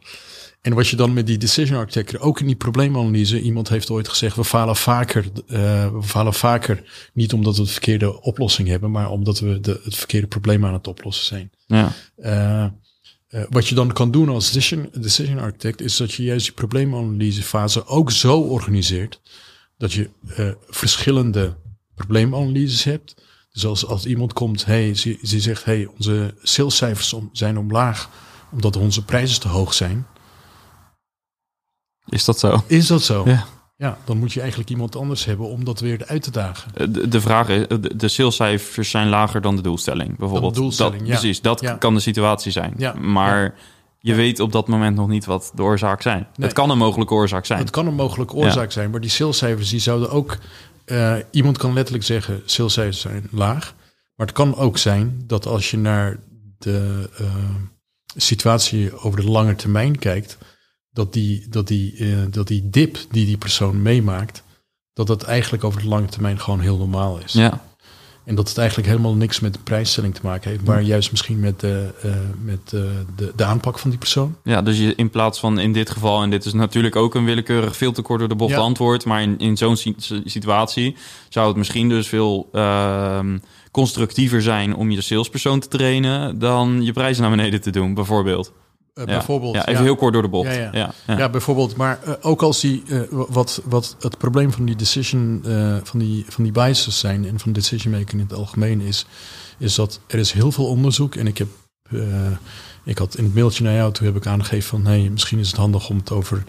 [0.60, 4.08] En wat je dan met die decision architecture, ook in die probleemanalyse, iemand heeft ooit
[4.08, 6.82] gezegd, we falen vaker, eh, we falen vaker
[7.12, 10.72] niet omdat we de verkeerde oplossing hebben, maar omdat we de, het verkeerde probleem aan
[10.72, 11.50] het oplossen zijn.
[11.66, 12.74] ja.
[13.48, 17.86] Wat je dan kan doen als decision, decision architect, is dat je juist die probleemanalysefase
[17.86, 19.20] ook zo organiseert
[19.78, 20.10] dat je
[20.68, 21.56] verschillende
[21.94, 23.14] probleemanalyses hebt.
[23.54, 28.08] Dus als, als iemand komt, hey, ze, ze zegt, hey, onze salescijfers om, zijn omlaag
[28.52, 30.06] omdat onze prijzen te hoog zijn.
[32.08, 32.62] Is dat zo?
[32.66, 33.22] Is dat zo?
[33.26, 33.44] Ja.
[33.76, 36.70] Ja, dan moet je eigenlijk iemand anders hebben om dat weer uit te dagen.
[36.74, 40.54] Eh, De, de vraag is, eh, de, de salescijfers zijn lager dan de doelstelling, bijvoorbeeld.
[40.54, 41.18] doelstelling, dat, ja.
[41.18, 41.74] Precies, dat Ja.
[41.74, 42.74] kan de situatie zijn.
[42.76, 42.92] Ja.
[42.92, 43.54] Maar
[43.98, 46.18] je weet op dat moment nog niet wat de oorzaak zijn.
[46.18, 46.46] Nee.
[46.46, 47.58] Het kan een mogelijke oorzaak zijn.
[47.58, 50.38] Het kan een mogelijke oorzaak zijn, maar die salescijfers die zouden ook.
[50.84, 53.74] Eh, iemand kan letterlijk zeggen: salescijfers zijn laag.
[54.14, 56.18] Maar het kan ook zijn dat als je naar
[56.58, 57.54] de eh,
[58.16, 60.38] situatie over de lange termijn kijkt,
[60.90, 64.42] dat die, dat, die, eh, dat die dip die die persoon meemaakt,
[64.92, 67.32] dat dat eigenlijk over de lange termijn gewoon heel normaal is.
[67.32, 67.64] Ja,
[68.24, 71.40] En dat het eigenlijk helemaal niks met de prijsstelling te maken heeft, maar juist misschien
[71.40, 72.10] met, de, eh,
[72.42, 72.80] met eh,
[73.16, 74.36] de, de aanpak van die persoon.
[74.42, 77.24] ja, dus je, in plaats van in dit geval, en dit is natuurlijk ook een
[77.24, 78.58] willekeurig veel te kort door de bocht Ja.
[78.58, 80.96] antwoord, maar in, in zo'n si- situatie
[81.28, 83.38] zou het misschien dus veel ehm,
[83.70, 88.52] constructiever zijn om je salespersoon te trainen dan je prijzen naar beneden te doen, bijvoorbeeld.
[88.94, 89.12] Eh, Ja.
[89.12, 89.54] bijvoorbeeld.
[89.54, 90.54] Ja, even heel kort door de bocht.
[90.54, 91.76] Ja, Ja, bijvoorbeeld.
[91.76, 95.40] Maar eh, ook als die, eh, wat, wat het probleem van die decision,
[95.82, 99.06] van, die, van die biases zijn en van decision making in het algemeen is,
[99.58, 101.14] is dat er is heel veel onderzoek.
[101.14, 101.48] En ik heb,
[102.84, 105.46] ik had in het mailtje naar jou, toen heb ik aangegeven van, hey, misschien is
[105.46, 106.44] het handig om het over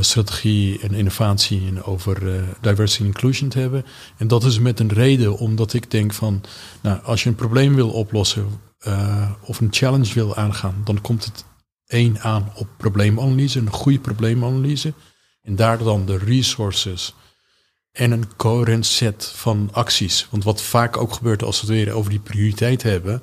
[0.00, 3.84] strategie en innovatie en over diversity en inclusion te hebben.
[4.16, 6.42] En dat is met een reden, omdat ik denk van,
[6.80, 8.46] nou, als je een probleem wil oplossen
[8.86, 11.44] eh, of een challenge wil aangaan, dan komt het
[11.86, 14.92] één aan op probleemanalyse, een goede probleemanalyse.
[15.42, 17.14] En daar dan de resources
[17.92, 20.26] en een coherent set van acties.
[20.30, 23.22] Want wat vaak ook gebeurt als we het weer over die prioriteit hebben,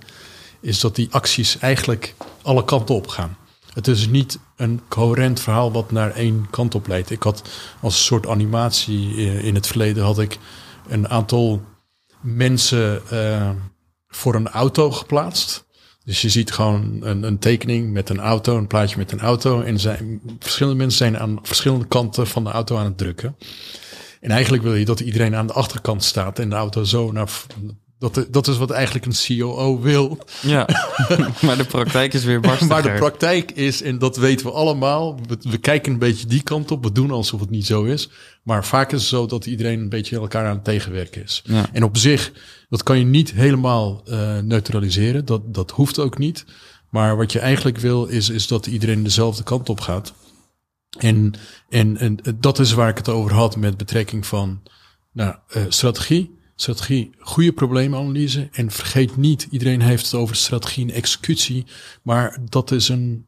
[0.62, 3.38] is dat die acties eigenlijk alle kanten op gaan.
[3.74, 7.10] Het is niet een coherent verhaal wat naar één kant op leidt.
[7.10, 7.50] Ik had
[7.82, 10.38] als soort animatie eh, in het verleden had ik
[10.88, 11.62] een aantal
[12.22, 13.50] mensen eh,
[14.16, 15.66] voor een auto geplaatst.
[16.06, 19.62] Dus je ziet gewoon een, een tekening met een auto, een plaatje met een auto.
[19.62, 23.36] En zijn, verschillende mensen zijn aan verschillende kanten van de auto aan het drukken.
[24.22, 27.30] En eigenlijk wil je dat iedereen aan de achterkant staat en de auto zo naar.
[28.00, 30.18] Dat, dat is wat eigenlijk een COO wil.
[30.42, 30.68] Ja.
[31.46, 32.68] maar de praktijk is weer barstiger.
[32.68, 36.44] Maar de praktijk is, en dat weten we allemaal, we, we kijken een beetje die
[36.44, 36.84] kant op.
[36.84, 38.10] We doen alsof het niet zo is.
[38.44, 41.42] Maar vaak is het zo dat iedereen een beetje elkaar aan het tegenwerken is.
[41.46, 41.66] Ja.
[41.72, 42.32] En op zich,
[42.74, 45.26] dat kan je niet helemaal eh, neutraliseren.
[45.26, 46.46] Dat, dat hoeft ook niet.
[46.90, 50.14] Maar wat je eigenlijk wil, is, is dat iedereen dezelfde kant op gaat.
[50.98, 51.34] En,
[51.70, 54.62] en, en dat is waar ik het over had met betrekking van
[55.12, 56.38] nou, eh, strategie.
[56.56, 58.50] Strategie, goede probleemanalyse.
[58.52, 61.66] En vergeet niet, iedereen heeft het over strategie en executie.
[62.04, 63.28] Maar dat is een.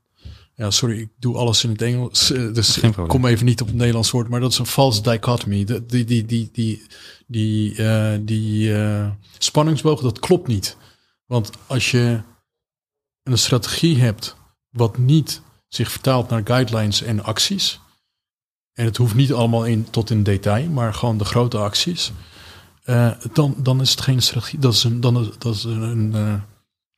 [0.58, 2.32] Ja, sorry, ik doe alles in het Engels.
[2.32, 4.30] eh, Dus ik kom even niet op het Nederlands woord.
[4.30, 5.64] Maar dat is een false dichotomy.
[5.64, 6.86] Die, die, die, die,
[7.28, 10.78] die, eh, die eh, spanningsboog, dat klopt niet.
[11.26, 12.22] Want als je
[13.24, 14.36] een strategie hebt
[14.70, 17.80] wat niet zich vertaalt naar guidelines en acties.
[18.74, 22.12] En het hoeft niet allemaal in, tot in detail, maar gewoon de grote acties.
[23.34, 24.60] dan, dan is het geen strategie.
[24.60, 26.44] Dat is een, dan is, dat is een, een,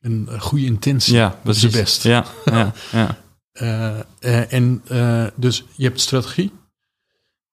[0.00, 1.14] een goede intentie.
[1.14, 2.02] Ja, dat is de best.
[2.02, 3.18] Ja, ja, ja.
[3.58, 6.52] Eh, eh, en eh, dus je hebt strategie.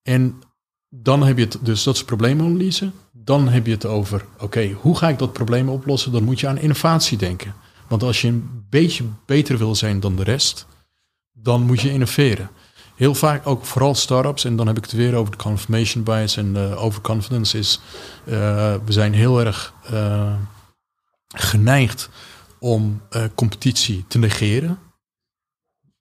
[0.02, 0.42] En
[0.88, 2.90] dan heb je het, dus dat is probleemanalyse.
[3.12, 6.12] Dan heb je het over, oké, hoe ga ik dat probleem oplossen?
[6.12, 7.54] Dan moet je aan innovatie denken.
[7.88, 10.66] Want als je een beetje beter wil zijn dan de rest,
[11.32, 12.50] dan moet je innoveren.
[12.96, 16.36] Heel vaak ook vooral startups, en dan heb ik het weer over de confirmation bias
[16.36, 17.80] en overconfidence, is
[18.24, 19.74] we zijn heel erg
[21.28, 22.08] geneigd
[22.58, 23.02] om
[23.34, 24.78] competitie te negeren.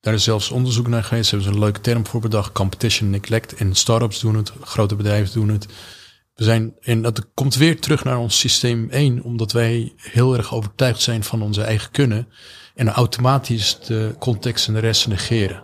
[0.06, 1.30] Daar is zelfs onderzoek naar geweest.
[1.32, 2.52] Hebben ze een leuke term voor bedacht.
[2.52, 3.54] Competition neglect.
[3.54, 4.52] En startups doen het.
[4.62, 5.65] Grote bedrijven doen het.
[6.36, 9.24] We zijn, en dat komt weer terug naar ons systeem 1.
[9.24, 12.28] Omdat wij heel erg overtuigd zijn van onze eigen kunnen.
[12.76, 15.63] En automatisch de context en de rest negeren.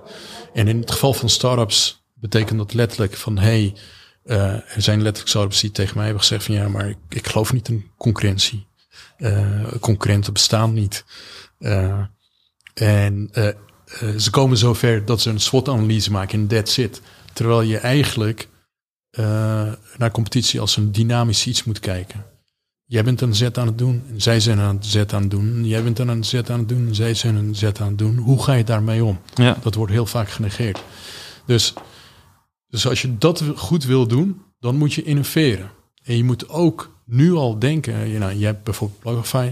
[0.54, 3.38] En in het geval van startups betekent dat letterlijk van...
[3.38, 3.76] Hey,
[4.26, 6.56] uh, er zijn letterlijk startups die tegen mij hebben gezegd van...
[6.56, 8.68] Ja, maar ik, ik geloof niet in concurrentie.
[9.18, 11.06] Uh, concurrenten bestaan niet.
[11.60, 12.00] Uh,
[12.74, 13.30] en
[14.04, 17.02] uh, ze komen zover dat ze een SWOT-analyse maken en that's it.
[17.34, 18.48] Terwijl je eigenlijk
[19.20, 19.26] uh,
[19.98, 22.26] naar competitie als een dynamisch iets moet kijken.
[22.86, 25.32] Jij bent een zet aan het doen, en zij zijn aan het zet aan het
[25.32, 25.66] doen.
[25.66, 28.18] Jij bent een zet aan het doen, en zij zijn een zet aan het doen.
[28.18, 29.20] Hoe ga je daarmee om?
[29.34, 29.58] Ja.
[29.62, 30.84] Dat wordt heel vaak genegeerd.
[31.46, 31.74] Dus,
[32.68, 35.72] dus als je dat goed wil doen, dan moet je innoveren.
[36.04, 39.52] En je moet ook nu al denken, je, nou, je hebt bijvoorbeeld Plugify.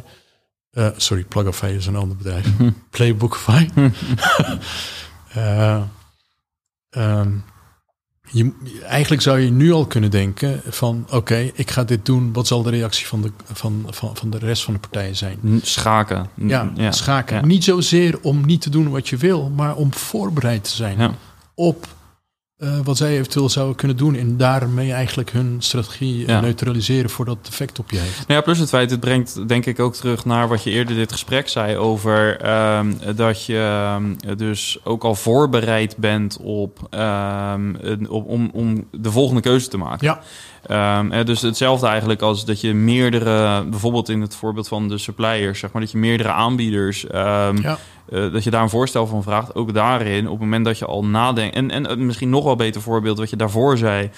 [0.74, 2.48] Uh, sorry, Plugify is een ander bedrijf.
[2.90, 3.68] Playbookify.
[5.38, 5.82] uh,
[6.90, 7.44] um,
[8.32, 8.52] je,
[8.84, 12.34] eigenlijk zou je nu al kunnen denken van oké, okay, ik ga dit doen.
[12.34, 15.60] Wat zal de reactie van de, van, van, van de rest van de partijen zijn?
[15.62, 16.30] Schaken.
[16.36, 16.92] Ja, ja.
[16.92, 17.36] schaken.
[17.36, 17.46] Ja.
[17.46, 21.12] Niet zozeer om niet te doen wat je wil, maar om voorbereid te zijn ja.
[21.56, 21.88] op
[22.60, 24.16] uh, wat zij eventueel zouden kunnen doen.
[24.16, 26.40] En daarmee eigenlijk hun strategie ja.
[26.40, 28.18] neutraliseren voordat het effect op je heeft.
[28.18, 30.96] Nou ja, plus het feit, het brengt denk ik ook terug naar wat je eerder
[30.96, 37.78] dit gesprek zei over um, dat je um, dus ook al voorbereid bent op, um,
[38.10, 40.08] op om, om de volgende keuze te maken.
[40.08, 40.22] Ja.
[41.00, 45.60] Um, dus hetzelfde eigenlijk als dat je meerdere, bijvoorbeeld in het voorbeeld van de suppliers,
[45.60, 47.12] zeg maar, dat je meerdere aanbieders, um,
[47.62, 47.78] ja.
[48.10, 49.56] Uh, dat je daar een voorstel van vraagt.
[49.56, 52.82] Ook daarin, op het moment dat je al nadenkt, en, en misschien nog wel beter
[52.82, 54.10] voorbeeld wat je daarvoor zei,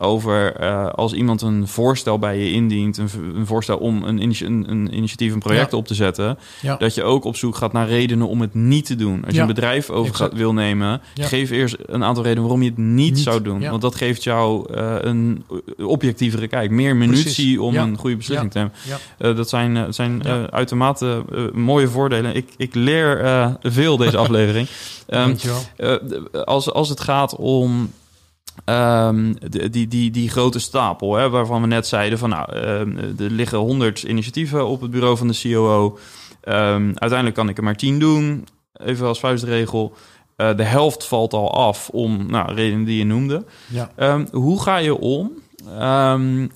[0.00, 4.44] over eh, als iemand een voorstel bij je indient, een, een voorstel om een, initi-
[4.44, 5.76] een, een initiatief, een project Ja.
[5.78, 6.76] op te zetten, Ja.
[6.76, 9.24] dat je ook op zoek gaat naar redenen om het niet te doen.
[9.24, 12.68] Als je een bedrijf over gaat, wil nemen, geef eerst een aantal redenen waarom je
[12.68, 13.60] het niet, Niet, zou doen.
[13.60, 15.44] Want dat geeft jou eh, een
[15.82, 18.72] objectievere kijk, meer minutie om een goede beslissing te nemen.
[19.18, 22.36] Eh, dat zijn, zijn uitermate mooie voordelen.
[22.36, 24.68] Ik, ik leer veel deze aflevering.
[25.06, 25.34] Ehm,
[25.76, 25.94] eh,
[26.44, 27.90] als, als het gaat om
[28.64, 32.96] ehm, de- die, die, die grote stapel, hè, waarvan we net zeiden van nou, ehm,
[33.18, 35.98] er liggen honderd initiatieven op het bureau van de COO.
[36.40, 39.92] Ehm, uiteindelijk kan ik er maar tien doen, even als vuistregel.
[40.36, 43.44] Eh, de helft valt al af om nou, redenen die je noemde.
[43.66, 43.90] Ja.
[44.32, 45.30] Hoe ga je om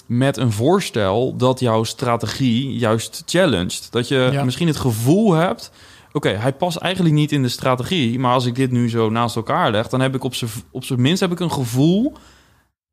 [0.06, 3.88] met een voorstel dat jouw strategie juist challenged?
[3.90, 4.44] Dat je Ja.
[4.44, 5.70] misschien het gevoel hebt...
[6.14, 8.18] oké, hij past eigenlijk niet in de strategie...
[8.18, 9.88] maar als ik dit nu zo naast elkaar leg...
[9.88, 12.12] dan heb ik op zijn op minst heb ik een gevoel...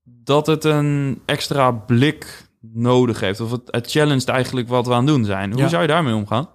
[0.04, 3.40] dat het een extra blik nodig heeft.
[3.40, 5.52] Of het, het challenged eigenlijk wat we aan het doen zijn.
[5.52, 5.68] Hoe Ja.
[5.68, 6.50] zou je daarmee omgaan?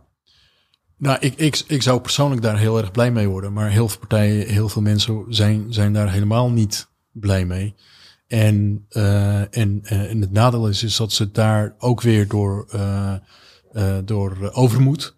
[0.99, 3.53] Nou, ik, ik, ik zou persoonlijk daar heel erg blij mee worden.
[3.53, 7.75] Maar heel veel partijen, heel veel mensen zijn, zijn daar helemaal niet blij mee.
[8.27, 12.67] En, eh, en, eh, en het nadeel is, is dat ze daar ook weer door,
[12.71, 13.15] eh,
[13.73, 15.16] eh, door overmoed,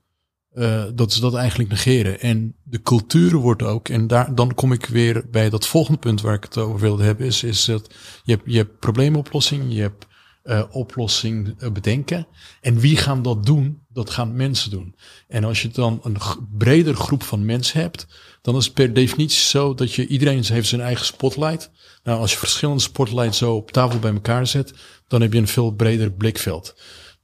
[0.59, 2.21] eh, dat ze dat eigenlijk negeren.
[2.21, 6.21] En de cultuur wordt ook, en daar, dan kom ik weer bij dat volgende punt
[6.21, 7.95] waar ik het over wilde hebben, is, is dat
[8.25, 10.07] je hebt, je hebt probleemoplossing, je hebt
[10.43, 12.27] eh, oplossing eh, bedenken.
[12.61, 13.83] En wie gaan dat doen?
[13.93, 14.95] Dat gaan mensen doen.
[15.29, 16.17] En als je dan een
[16.57, 18.07] breder groep van mensen hebt,
[18.43, 21.71] dan is het per definitie zo dat je iedereen heeft zijn eigen spotlight.
[22.03, 24.75] Nou, als je verschillende spotlights zo op tafel bij elkaar zet,
[25.09, 26.75] dan heb je een veel breder blikveld.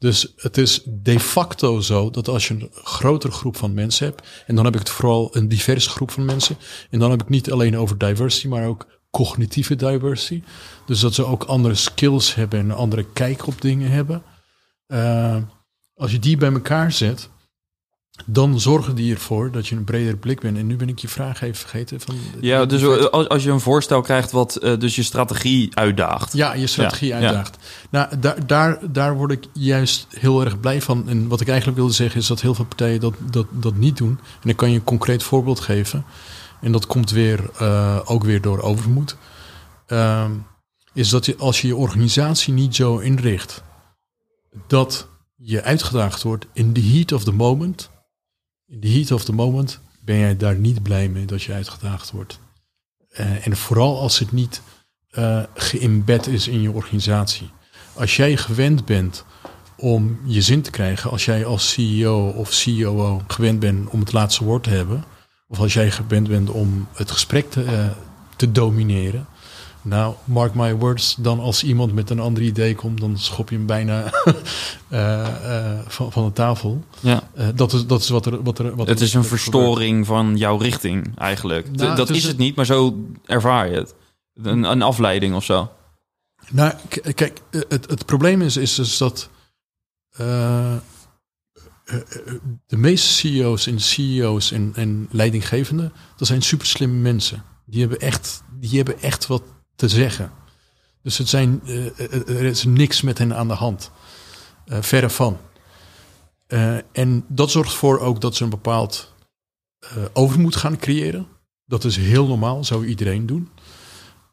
[0.05, 4.29] Dus het is de facto zo dat als je een grotere groep van mensen hebt,
[4.47, 6.57] en dan heb ik het vooral een diverse groep van mensen,
[6.90, 10.43] en dan heb ik niet alleen over diversity, maar ook cognitieve diversity.
[10.87, 14.23] Dus dat ze ook andere skills hebben en een andere kijk op dingen hebben.
[14.87, 15.37] Eh,
[15.95, 17.31] als je die bij elkaar zet,
[18.27, 20.57] dan zorgen die ervoor dat je een breder blik bent.
[20.57, 22.00] En nu ben ik je vraag even vergeten.
[22.00, 26.33] Van, Ja, dus als, als je een voorstel krijgt wat eh, dus je strategie uitdaagt.
[26.33, 27.24] Ja, je strategie Ja, ja.
[27.27, 27.57] uitdaagt.
[27.90, 31.09] Nou, daar, daar, daar word ik juist heel erg blij van.
[31.09, 33.96] En wat ik eigenlijk wilde zeggen is dat heel veel partijen dat, dat, dat niet
[33.96, 34.18] doen.
[34.42, 36.05] En ik kan je een concreet voorbeeld geven.
[36.61, 39.16] En dat komt weer, eh, ook weer door overmoed.
[39.87, 40.31] Ehm,
[40.92, 43.62] is dat je, als je je organisatie niet zo inricht
[44.66, 47.92] dat je uitgedaagd wordt in the heat of the moment.
[48.66, 52.11] In the heat of the moment ben jij daar niet blij mee dat je uitgedaagd
[52.11, 52.38] wordt.
[53.09, 54.62] Eh, en vooral als het niet
[55.11, 57.50] eh geïmbed is in je organisatie.
[57.94, 59.24] Als jij gewend bent
[59.77, 64.12] om je zin te krijgen, als jij als CEO of COO gewend bent om het
[64.12, 65.05] laatste woord te hebben,
[65.48, 67.87] of als jij gewend bent om het gesprek te, eh,
[68.37, 69.27] te domineren,
[69.85, 73.57] nou, mark my words, dan als iemand met een ander idee komt, dan schop je
[73.57, 74.05] hem bijna
[74.88, 76.85] eh, eh, van, van de tafel.
[77.01, 77.23] Ja.
[77.35, 78.42] Eh, dat, is, dat is wat er.
[78.42, 79.42] Wat er wat Het is een gebeurt.
[79.42, 81.70] verstoring van jouw richting eigenlijk.
[81.77, 83.94] Nou, dat is het niet, maar zo ervaar je het.
[84.35, 85.70] Een, een afleiding of zo.
[86.51, 86.73] Nou,
[87.14, 89.29] kijk, het, het probleem is, is dus dat
[92.66, 97.44] de meeste CEO's en CEO's en, en leidinggevenden, dat zijn super slimme mensen.
[97.66, 99.42] Die hebben echt, die hebben echt wat
[99.77, 100.33] te zeggen.
[101.03, 103.91] Dus het zijn, eh, eh, er is niks met hen aan de hand.
[104.67, 105.39] Eh, verre van.
[106.47, 109.13] Eh, en dat zorgt voor ook dat ze een bepaald
[109.79, 111.27] eh, overmoed gaan creëren.
[111.67, 113.49] Dat is heel normaal, zou iedereen doen.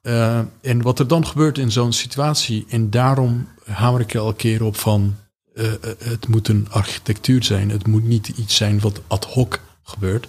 [0.02, 4.36] Eh, en wat er dan gebeurt in zo'n situatie, en daarom hamer ik er elke
[4.36, 5.16] keer op van,
[5.54, 9.60] eh, eh, het moet een architectuur zijn, het moet niet iets zijn wat ad hoc
[9.84, 10.28] gebeurt,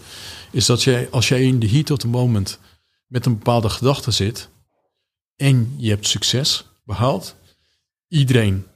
[0.51, 2.59] is dat jij, als jij in de heat of the moment
[3.07, 4.49] met een bepaalde gedachte zit
[5.43, 7.37] en je hebt succes behaald,
[8.09, 8.67] iedereen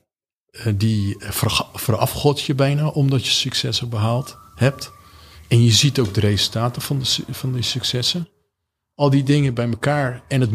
[0.50, 4.92] eh, die verga- verafgodt je bijna omdat je successen behaald hebt,
[5.48, 8.28] en je ziet ook de resultaten van, de, van die successen.
[8.94, 10.50] Al die dingen bij elkaar en het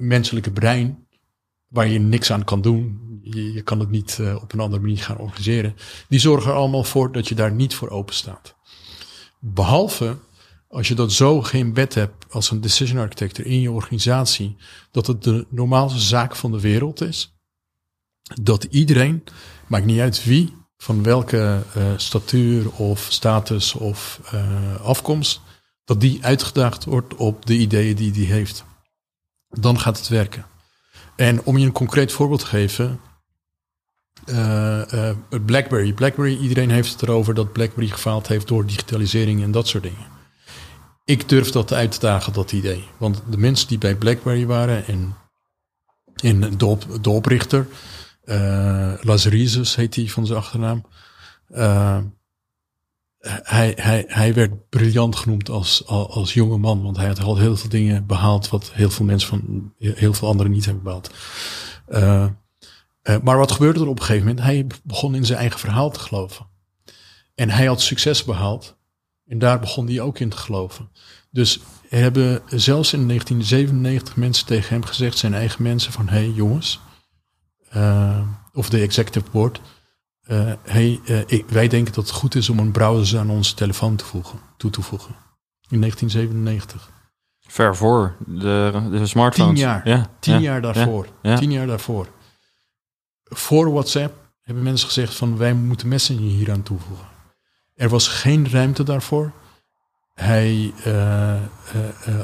[0.00, 1.06] menselijke brein,
[1.68, 4.82] waar je niks aan kan doen, je, je kan het niet eh, op een andere
[4.82, 5.76] manier gaan organiseren,
[6.08, 8.56] die zorgen er allemaal voor dat je daar niet voor open staat.
[9.40, 10.16] Behalve
[10.68, 14.56] als je dat zo geen bed hebt als een decision architect in je organisatie,
[14.90, 17.34] dat het de normaalste zaak van de wereld is,
[18.42, 19.24] dat iedereen,
[19.66, 25.40] maakt niet uit wie, van welke eh, statuur of status of eh, afkomst,
[25.84, 28.64] dat die uitgedaagd wordt op de ideeën die die heeft.
[29.48, 30.46] Dan gaat het werken.
[31.16, 33.00] En om je een concreet voorbeeld te geven.
[34.24, 35.10] eh,
[35.44, 35.92] BlackBerry.
[35.92, 40.15] BlackBerry, iedereen heeft het erover dat BlackBerry gefaald heeft door digitalisering en dat soort dingen.
[41.06, 42.84] Ik durf dat uit te dagen, dat idee.
[42.98, 45.14] Want de mensen die bij BlackBerry waren en
[46.16, 47.66] En de, op, de oprichter,
[49.00, 50.84] Lazarizes heet hij van zijn achternaam.
[51.50, 51.98] Uh,
[53.42, 57.56] hij, hij, hij werd briljant genoemd als, als, jonge man, want hij had al heel
[57.56, 61.10] veel dingen behaald wat heel veel mensen van heel veel anderen niet hebben behaald.
[61.88, 62.26] Uh,
[63.22, 64.44] maar wat gebeurde er op een gegeven moment?
[64.44, 66.46] Hij begon in zijn eigen verhaal te geloven.
[67.34, 68.75] En hij had succes behaald.
[69.26, 70.90] En daar begon hij ook in te geloven.
[71.30, 76.30] Dus hebben zelfs in 1997 mensen tegen hem gezegd, zijn eigen mensen, van hé hey,
[76.30, 76.80] jongens,
[77.76, 78.20] uh,
[78.52, 79.60] of de executive board,
[80.30, 83.54] uh, hey, uh, ik, wij denken dat het goed is om een browser aan onze
[83.54, 85.14] telefoon te voegen, toe te voegen.
[85.68, 86.90] In 1997.
[87.40, 89.54] Ver voor de, de smartphones.
[89.54, 89.88] Tien jaar.
[89.88, 91.06] Ja, tien jaar daarvoor.
[91.22, 92.06] Ja, Tien jaar daarvoor.
[93.24, 97.06] Voor WhatsApp hebben mensen gezegd van wij moeten Messenger hier aan toevoegen.
[97.76, 99.32] Er was geen ruimte daarvoor.
[100.14, 101.36] Hij, uh, uh,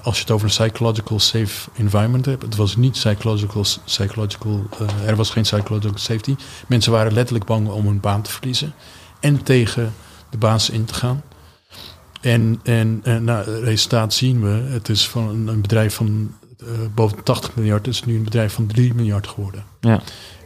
[0.02, 4.66] als je het over een psychological safe environment hebt, het was niet psychological, psychological
[5.06, 6.36] er was geen psychological safety.
[6.68, 8.74] Mensen waren letterlijk bang om hun baan te verliezen
[9.20, 9.92] en tegen
[10.30, 11.22] de baas in te gaan.
[12.20, 14.70] En, en, en nou, het resultaat zien we.
[14.72, 16.34] Het is van een bedrijf van
[16.94, 19.64] boven 80 miljard, het is nu een bedrijf van 3 miljard geworden.
[19.80, 20.00] Ja.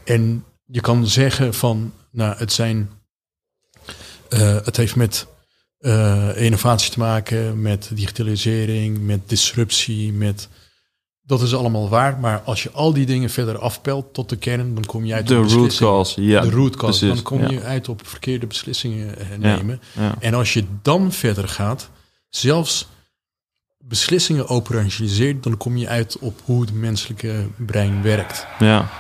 [0.05, 2.91] En je kan zeggen van, nou, het zijn,
[4.65, 5.27] het heeft met
[5.81, 10.49] uh, innovatie te maken, met digitalisering, met disruptie, met...
[11.23, 14.75] Dat is allemaal waar, maar als je al die dingen verder afpelt tot de kern,
[14.75, 16.23] dan kom je uit de root cause.
[16.23, 17.07] Ja, de root cause.
[17.07, 19.81] Dan kom je uit op verkeerde beslissingen eh, nemen.
[19.93, 21.91] Ja, en als je dan verder gaat,
[22.29, 22.87] zelfs
[23.79, 28.47] beslissingen operationaliseert, dan kom je uit op hoe het menselijke brein werkt.
[28.59, 28.91] Ja.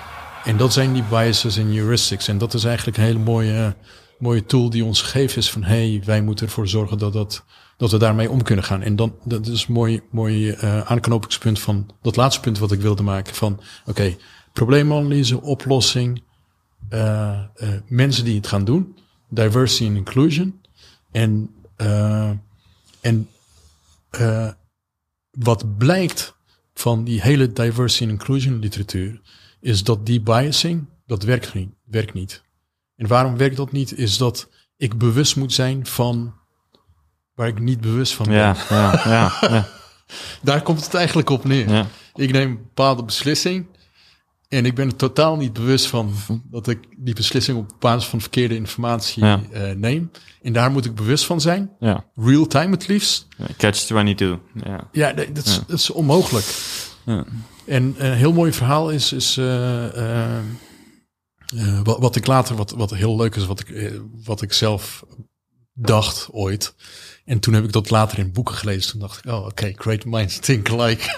[0.44, 2.28] En dat zijn die biases en heuristics.
[2.28, 3.74] En dat is eigenlijk een hele mooie
[4.18, 7.44] mooie tool die ons gegeven is van hey, wij moeten ervoor zorgen dat, dat,
[7.76, 8.82] dat we daarmee om kunnen gaan.
[8.82, 12.80] En dan, dat is een mooi, mooi uh, aanknopingspunt van dat laatste punt wat ik
[12.80, 14.16] wilde maken van oké, okay,
[14.52, 16.22] probleemanalyse, oplossing,
[16.90, 17.40] uh,
[17.88, 18.96] mensen die het gaan doen,
[19.28, 20.60] diversity and inclusion.
[21.10, 21.50] En,
[23.00, 23.28] en
[25.30, 26.34] wat blijkt
[26.74, 29.20] van die hele diversity and inclusion literatuur,
[29.60, 31.68] is dat die biasing, dat werkt niet.
[31.84, 32.42] Werkt niet.
[32.96, 33.98] En waarom werkt dat niet?
[33.98, 36.34] Is dat ik bewust moet zijn van
[37.34, 38.36] waar ik niet bewust van ben.
[38.36, 39.68] Ja, ja, ja, ja.
[40.42, 41.68] Daar komt het eigenlijk op neer.
[41.68, 41.86] Ja.
[42.14, 43.66] Ik neem een bepaalde beslissing
[44.48, 46.12] en ik ben er totaal niet bewust van
[46.50, 49.38] dat ik die beslissing op basis van verkeerde informatie uh,
[49.76, 50.10] neem.
[50.42, 51.70] En daar moet ik bewust van zijn.
[51.78, 52.04] Ja.
[52.14, 53.26] Real time het liefst.
[53.56, 54.38] Catch 22.
[54.64, 56.44] Ja, ja dat, is, dat is onmogelijk.
[57.66, 59.44] En een heel mooi verhaal is, is uh,
[59.96, 60.38] uh,
[61.82, 65.04] wat, wat, ik later, wat, wat heel leuk is, wat ik, uh, wat ik zelf
[65.72, 66.74] dacht ooit.
[67.24, 68.90] En toen heb ik dat later in boeken gelezen.
[68.90, 71.16] Toen dacht ik, oh oké, okay, great minds think alike.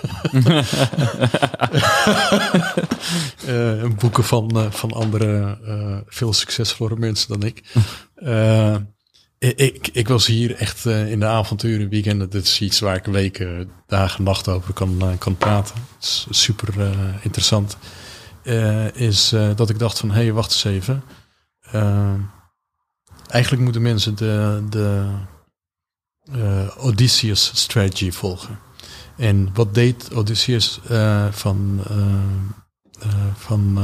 [3.85, 5.59] uh, boeken van, van andere,
[6.07, 7.63] veel succesvollere mensen dan ik.
[9.39, 12.31] ik, ik was hier echt in de avonturen, weekenden.
[12.31, 15.75] Dit is iets waar ik weken, dagen, nacht over kan, kan praten.
[15.75, 16.75] Het is super
[17.23, 17.77] interessant.
[18.49, 21.03] Uh, is uh, dat ik dacht van, hé, hey, wacht eens even.
[21.75, 22.13] Uh,
[23.27, 25.07] eigenlijk moeten mensen de, de
[26.77, 28.59] Odysseus strategy volgen.
[29.17, 30.81] En wat deed Odysseus
[31.31, 31.81] van,
[33.37, 33.79] van,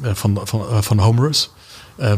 [0.00, 1.50] van, van, van Homerus?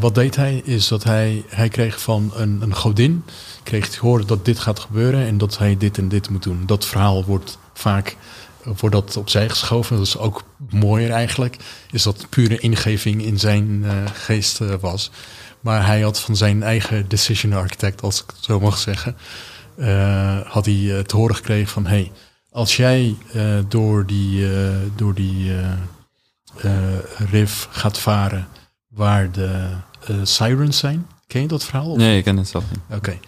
[0.01, 0.57] wat deed hij?
[0.65, 3.25] Is dat hij, hij kreeg van een, een godin,
[3.63, 6.67] kreeg te horen dat dit gaat gebeuren en dat hij dit en dit moet doen.
[6.67, 8.17] Dat verhaal wordt vaak
[8.63, 9.97] wordt dat opzij geschoven.
[9.97, 11.57] Dat is ook mooier eigenlijk.
[11.91, 15.11] Is dat pure ingeving in zijn uh, geest uh, was.
[15.61, 19.17] Maar hij had van zijn eigen decision architect, als ik het zo mag zeggen,
[19.77, 22.13] uh, had hij te horen gekregen van hey,
[22.51, 23.17] als jij
[23.69, 24.47] door die,
[24.97, 25.53] door die
[27.31, 28.49] riff gaat varen
[28.89, 29.69] waar de
[30.23, 31.07] sirens zijn.
[31.27, 31.91] Ken je dat verhaal?
[31.91, 31.97] Of?
[31.97, 32.99] Nee, ik ken het zelf niet.
[32.99, 33.19] Oké.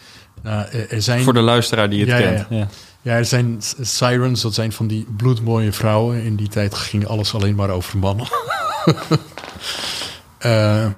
[0.43, 1.23] Nou, er zijn...
[1.23, 2.47] Voor de luisteraar die het kent.
[2.51, 2.69] Ja, ja.
[3.03, 6.23] Ja, er zijn sirens, dat zijn van die bloedmooie vrouwen.
[6.23, 8.27] In die tijd ging alles alleen maar over mannen.
[10.47, 10.91] uh,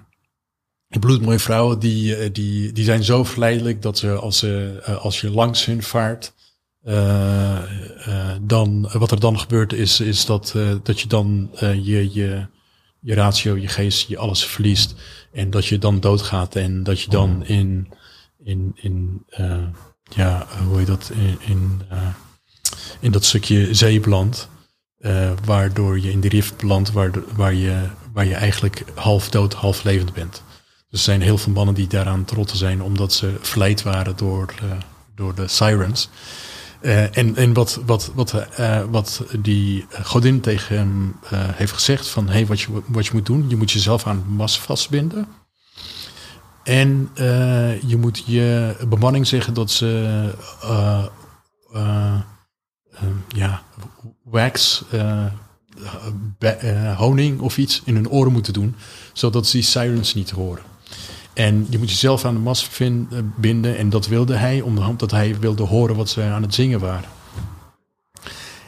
[1.00, 5.20] bloedmooie vrouwen, die, eh, die, die zijn zo verleidelijk dat ze als, ze, eh, als
[5.20, 6.34] je langs hun vaart,
[6.84, 7.58] uh,
[8.40, 12.46] dan, wat er dan gebeurt is, is dat, dat je dan je, je,
[13.00, 14.94] je ratio, je geest, je alles verliest.
[15.32, 17.88] En dat je dan doodgaat en dat je dan in,
[18.44, 19.24] in, in
[20.14, 21.98] ja, hoe je dat, in, in, uh,
[23.00, 24.48] in dat stukje zee belandt.
[24.98, 29.54] Uh, waardoor je in de rift belandt waar, waar, je, waar je eigenlijk half dood,
[29.54, 30.42] half levend bent.
[30.90, 34.54] Dus er zijn heel veel mannen die daaraan trotten zijn omdat ze verleid waren door,
[34.62, 34.70] uh,
[35.14, 36.08] door de sirens.
[36.80, 38.34] En en wat, wat, wat,
[38.90, 43.48] wat die godin tegen hem heeft gezegd: van hey, wat, je, wat je moet doen,
[43.48, 45.26] je moet jezelf aan de mast vastbinden.
[46.64, 47.10] En
[47.86, 50.30] je moet je bemanning zeggen dat ze
[53.28, 53.62] ja,
[54.22, 54.84] wax,
[56.96, 58.74] honing of iets in hun oren moeten doen,
[59.12, 60.62] zodat ze die sirens niet horen.
[61.32, 62.90] En je moet jezelf aan de mast eh,
[63.36, 63.76] binden.
[63.76, 67.08] En dat wilde hij, omdat hij wilde horen wat ze aan het zingen waren.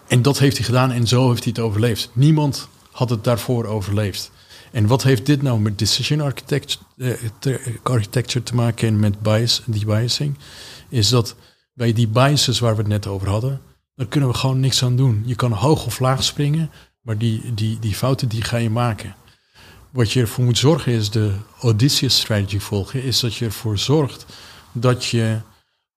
[0.06, 2.10] En dat heeft hij gedaan en zo heeft hij het overleefd.
[2.12, 4.30] Niemand had het daarvoor overleefd.
[4.74, 6.84] En wat heeft dit nou met decision architecture,
[7.40, 10.38] eh, architecture te maken en met bias, die biasing?
[10.88, 11.36] Is dat
[11.72, 13.60] bij die biases waar we het net over hadden,
[13.94, 15.22] daar kunnen we gewoon niks aan doen.
[15.26, 16.70] Je kan hoog of laag springen,
[17.00, 19.14] maar die, die, die fouten die ga je maken
[19.94, 24.26] wat je ervoor moet zorgen is de Odysseus strategy volgen, is dat je ervoor zorgt
[24.72, 25.40] dat je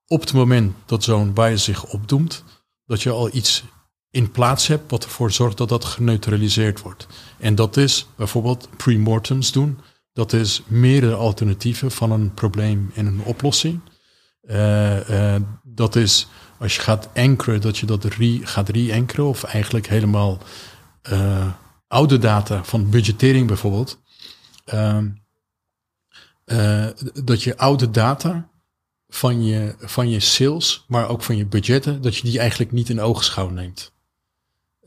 [0.07, 2.43] op het moment dat zo'n bias zich opdoemt,
[2.85, 3.63] dat je al iets
[4.11, 7.07] in plaats hebt wat ervoor zorgt dat dat geneutraliseerd wordt.
[7.37, 9.79] En dat is bijvoorbeeld pre-mortems doen.
[10.13, 13.79] Dat is meerdere alternatieven van een probleem en een oplossing.
[14.43, 16.27] Uh, uh, dat is
[16.59, 20.37] als je gaat ankeren, dat je dat re, gaat re-ankeren of eigenlijk helemaal
[21.11, 21.47] uh,
[21.87, 23.99] oude data van budgettering bijvoorbeeld,
[24.73, 25.03] uh,
[27.23, 28.49] dat je oude data
[29.07, 32.89] van je, van je sales, maar ook van je budgetten, dat je die eigenlijk niet
[32.89, 33.95] in oogschouw neemt.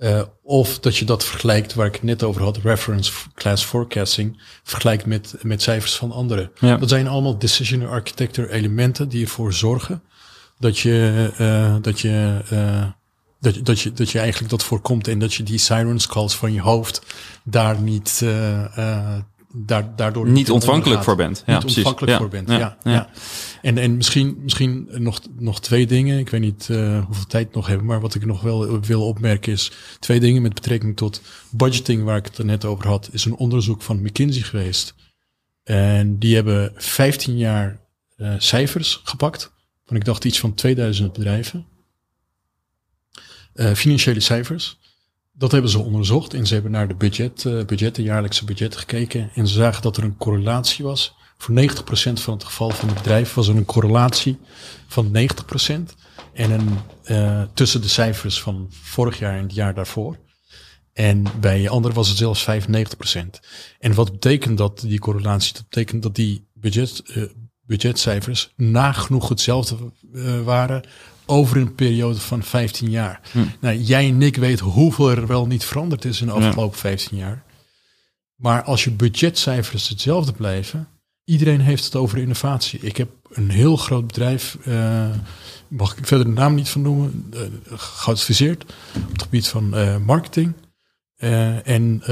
[0.02, 4.42] Uh, of dat je dat vergelijkt, waar ik het net over had, reference class forecasting,
[4.62, 6.50] vergelijkt met, met cijfers van anderen.
[6.58, 6.76] Ja.
[6.76, 10.02] Dat zijn allemaal decision architecture elementen die ervoor zorgen
[10.58, 12.86] dat je, uh, dat je uh,
[13.40, 16.52] dat, dat, je, dat je eigenlijk dat voorkomt en dat je die sirens calls van
[16.52, 17.02] je hoofd
[17.44, 18.24] daar niet,
[19.52, 21.42] daardoor niet, ontvankelijk voor bent.
[21.46, 21.76] Ja, niet precies.
[21.76, 22.18] ontvankelijk ja.
[22.18, 22.48] voor bent.
[22.48, 23.10] Ja, ja, ja.
[23.62, 26.18] En, en misschien, misschien nog, nog twee dingen.
[26.18, 29.06] Ik weet niet uh, hoeveel tijd we nog hebben, maar wat ik nog wel wil
[29.06, 33.08] opmerken is twee dingen met betrekking tot budgeting, waar ik het er net over had,
[33.12, 34.94] is een onderzoek van McKinsey geweest.
[35.62, 37.80] En die hebben 15 jaar
[38.16, 39.52] uh, cijfers gepakt.
[39.86, 41.66] Van ik dacht iets van 2000 bedrijven.
[43.54, 44.78] Uh, financiële cijfers.
[45.40, 49.30] Dat hebben ze onderzocht en ze hebben naar de budget, uh, budgetten, jaarlijkse budget gekeken.
[49.34, 51.14] En ze zagen dat er een correlatie was.
[51.38, 54.38] Voor 90% van het geval van het bedrijf was er een correlatie
[54.86, 55.94] van 90%.
[56.32, 56.68] En een,
[57.04, 60.18] uh, tussen de cijfers van vorig jaar en het jaar daarvoor.
[60.92, 63.40] En bij anderen was het zelfs 95%.
[63.78, 65.52] En wat betekent dat, die correlatie?
[65.52, 67.24] Dat betekent dat die budget, uh,
[67.60, 69.76] budgetcijfers nagenoeg hetzelfde
[70.44, 70.84] waren
[71.30, 73.20] over een periode van 15 jaar.
[73.32, 73.38] Hm.
[73.60, 76.80] Nou, jij en ik weten hoeveel er wel niet veranderd is in de afgelopen ja.
[76.80, 77.42] 15 jaar.
[78.34, 80.88] Maar als je budgetcijfers hetzelfde blijven,
[81.24, 82.80] iedereen heeft het over innovatie.
[82.80, 85.08] Ik heb een heel groot bedrijf, uh,
[85.68, 87.40] mag ik verder de naam niet van noemen, uh,
[87.76, 88.62] geadviseerd
[89.04, 90.52] op het gebied van uh, marketing.
[91.64, 92.02] en,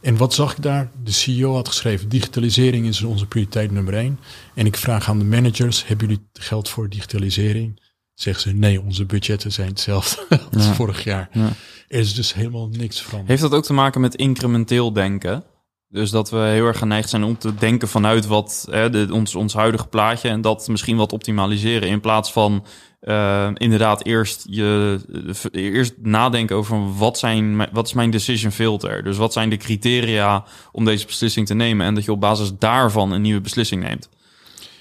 [0.00, 0.90] en wat zag ik daar?
[1.04, 4.18] De CEO had geschreven, digitalisering is onze prioriteit nummer één.
[4.54, 7.80] En ik vraag aan de managers, hebben jullie geld voor digitalisering?
[8.20, 10.74] Zeggen ze nee, onze budgetten zijn hetzelfde als ja.
[10.74, 11.28] vorig jaar.
[11.32, 11.52] Ja.
[11.88, 13.28] Er is dus helemaal niks veranderd.
[13.28, 15.44] Heeft dat ook te maken met incrementeel denken?
[15.90, 19.34] Dus dat we heel erg geneigd zijn om te denken vanuit wat hè, de, ons,
[19.34, 22.64] ons huidige plaatje en dat misschien wat optimaliseren in plaats van
[23.00, 25.00] uh, inderdaad eerst je
[25.50, 29.04] eerst nadenken over wat zijn wat is mijn decision filter.
[29.04, 32.50] Dus wat zijn de criteria om deze beslissing te nemen en dat je op basis
[32.58, 34.08] daarvan een nieuwe beslissing neemt.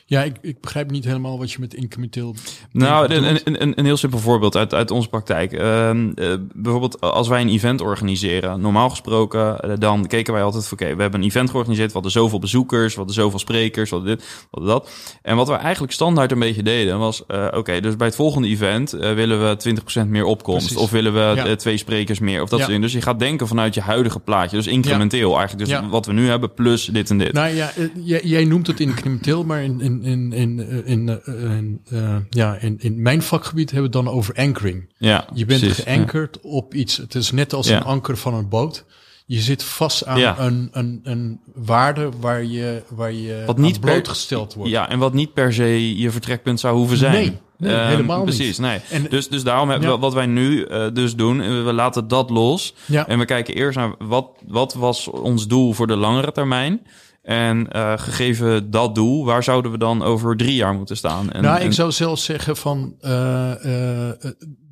[0.10, 2.36] Ja, ik, ik begrijp niet helemaal wat je met incrementeel.
[2.72, 5.52] Nou, een, een, een, een heel simpel voorbeeld uit, uit onze praktijk.
[5.52, 10.68] Uh, uh, bijvoorbeeld, als wij een event organiseren, normaal gesproken, uh, dan keken wij altijd
[10.68, 13.90] van: oké, we hebben een event georganiseerd, we hadden zoveel bezoekers, we hadden zoveel sprekers,
[13.90, 14.90] we hadden dit, we hadden dat.
[15.22, 18.48] En wat we eigenlijk standaard een beetje deden, was: uh, oké, dus bij het volgende
[18.48, 20.84] event willen we 20% meer opkomst, Precies.
[20.84, 21.56] of willen we ja.
[21.56, 22.86] twee sprekers meer, of dat soort dingen.
[22.88, 25.38] Dus je gaat denken vanuit je huidige plaatje, dus incrementeel ja.
[25.38, 25.70] eigenlijk.
[25.70, 27.34] Dus wat we nu hebben, plus dit en dit.
[27.34, 27.72] Nou ja,
[28.04, 32.76] jij, jij noemt het incrementeel, maar in, in in, in, in, in, uh, ja, in,
[32.80, 34.90] in mijn vakgebied hebben we het dan over anchoring.
[34.98, 36.50] Ja, je bent precies, geankerd ja.
[36.50, 36.98] op iets.
[36.98, 37.78] Het is net als ja.
[37.78, 38.86] een anker van een boot.
[39.26, 40.40] Je zit vast aan ja.
[40.40, 44.72] een, een, een waarde waar je, waar je wat niet blootgesteld wordt.
[44.72, 47.14] Ja, en wat niet per se je vertrekpunt zou hoeven zijn.
[47.14, 48.68] Nee, nee um, helemaal precies, niet.
[48.68, 48.80] Nee.
[48.90, 51.64] En, dus, dus daarom hebben we wat wij nu uh, dus doen.
[51.66, 52.74] We laten dat los.
[52.86, 53.08] Ja.
[53.08, 56.82] En we kijken eerst naar wat, wat was ons doel voor de langere termijn.
[57.28, 61.32] En uh, gegeven dat doel, waar zouden we dan over drie jaar moeten staan?
[61.32, 64.10] En, nou, ik zou zelfs zeggen van uh, uh,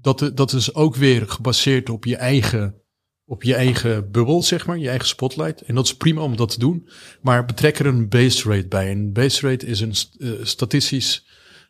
[0.01, 2.76] dat, dat is ook weer gebaseerd op je eigen,
[3.26, 5.62] op je eigen bubbel, zeg maar, je eigen spotlight.
[5.62, 6.89] En dat is prima om dat te doen.
[7.22, 8.91] Maar betrek er een base rate bij.
[8.91, 9.95] Een base rate is een
[10.45, 11.28] statistisch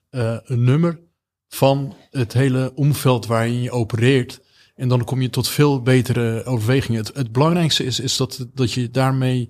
[0.10, 1.00] een nummer
[1.48, 4.42] van het hele omveld waarin je opereert.
[4.76, 7.00] En dan kom je tot veel betere overwegingen.
[7.00, 9.50] Het, het belangrijkste is, is dat, dat je daarmee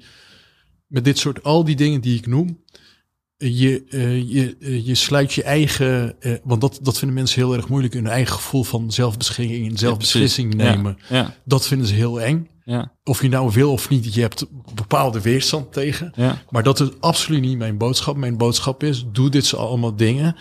[0.87, 2.63] met dit soort, al die dingen die ik noem,
[3.37, 7.55] je, uh, je, uh, je sluit je eigen, uh, want dat, dat vinden mensen heel
[7.55, 10.97] erg moeilijk, hun eigen gevoel van zelfbeschikking en zelfbeslissing ja, nemen.
[11.09, 11.35] Ja, ja.
[11.45, 12.49] Dat vinden ze heel eng.
[12.63, 12.91] Ja.
[13.03, 16.13] Of je nou wil of niet, je hebt bepaalde weerstand tegen.
[16.49, 18.15] Maar dat is absoluut niet mijn boodschap.
[18.15, 20.35] Mijn boodschap is, doe dit ze allemaal dingen.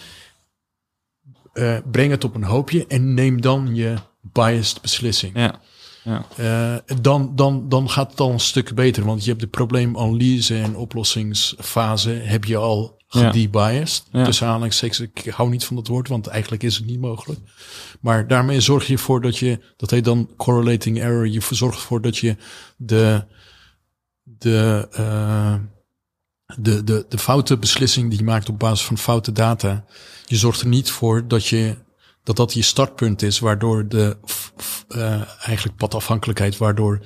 [1.55, 5.37] Uh, breng het op een hoopje en neem dan je biased beslissing.
[5.37, 5.61] Ja.
[6.05, 6.25] Ja.
[6.41, 9.05] Uh, dan, dan, dan gaat het al een stuk beter.
[9.05, 14.07] Want je hebt de probleemanalyse en oplossingsfase heb je al gedebiased.
[14.13, 14.25] Ja.
[14.25, 17.41] Tussen aanhalingstekens, ik hou niet van dat woord, want eigenlijk is het niet mogelijk.
[18.01, 22.01] Maar daarmee zorg je ervoor dat je, dat heet dan correlating error, je zorgt ervoor
[22.01, 22.37] dat je
[22.77, 23.25] de,
[24.23, 25.55] de, uh,
[26.59, 29.85] de, de, de foute beslissing die je maakt op basis van foute data,
[30.27, 31.77] je zorgt er niet voor dat je
[32.23, 34.17] dat dat je startpunt is, waardoor de
[34.97, 37.01] uh, eigenlijk padafhankelijkheid, waardoor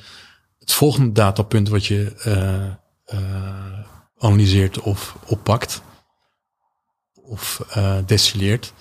[0.58, 3.78] het volgende datapunt wat je uh, uh,
[4.18, 5.82] analyseert of oppakt
[7.22, 7.62] of
[8.06, 8.72] destilleert,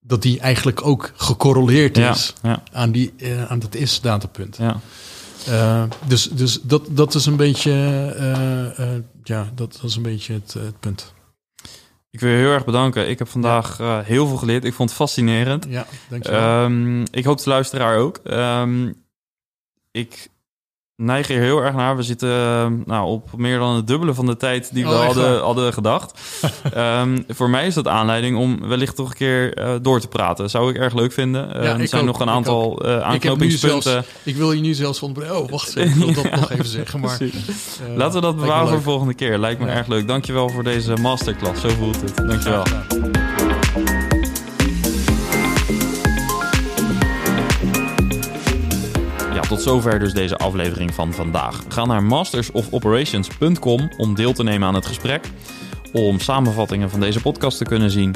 [0.00, 2.62] dat die eigenlijk ook gecorreleerd is ja.
[2.72, 3.14] aan, die,
[3.48, 4.56] aan dat is datapunt.
[4.56, 4.80] Ja.
[6.06, 7.70] dus dus dat, dat is een beetje,
[9.22, 11.12] ja, dat, dat is een beetje het, het punt.
[12.10, 13.08] Ik wil je heel erg bedanken.
[13.08, 13.98] Ik heb vandaag ja.
[13.98, 14.64] uh, heel veel geleerd.
[14.64, 15.66] Ik vond het fascinerend.
[15.68, 16.64] Ja, dankjewel.
[16.64, 18.20] Um, ik hoop de luisteraar ook.
[18.24, 19.04] Um,
[19.90, 20.29] ik
[21.00, 21.96] neig er heel erg naar.
[21.96, 25.04] We zitten uh, nou, op meer dan het dubbele van de tijd die we Oh,
[25.04, 26.18] hadden, hadden gedacht.
[26.76, 30.50] um, voor mij is dat aanleiding om wellicht toch een keer uh, door te praten.
[30.50, 31.48] Zou ik erg leuk vinden.
[31.48, 33.82] Ja, er ik zijn ook, nog een ik aantal uh, Ik, aanknopingspunten.
[33.82, 35.16] zelfs, ik wil je nu zelfs van...
[35.30, 35.90] Oh, wacht even.
[36.08, 37.00] Ik wil dat Ja, nog even zeggen.
[37.00, 39.38] Maar, eh, Laten we dat bewaren voor de volgende keer.
[39.38, 39.72] Lijkt me Ja.
[39.72, 40.08] erg leuk.
[40.08, 41.60] Dankjewel voor deze masterclass.
[41.60, 42.16] Zo voelt het.
[42.16, 42.62] Dankjewel.
[42.62, 43.29] Graag
[49.60, 51.62] tot zover dus deze aflevering van vandaag.
[51.68, 55.30] Ga naar mastersofoperations.com om deel te nemen aan het gesprek,
[55.92, 58.14] om samenvattingen van deze podcast te kunnen zien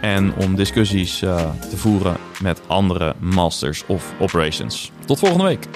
[0.00, 4.92] en om discussies eh, te voeren met andere Masters of Operations.
[5.06, 5.68] Tot volgende week.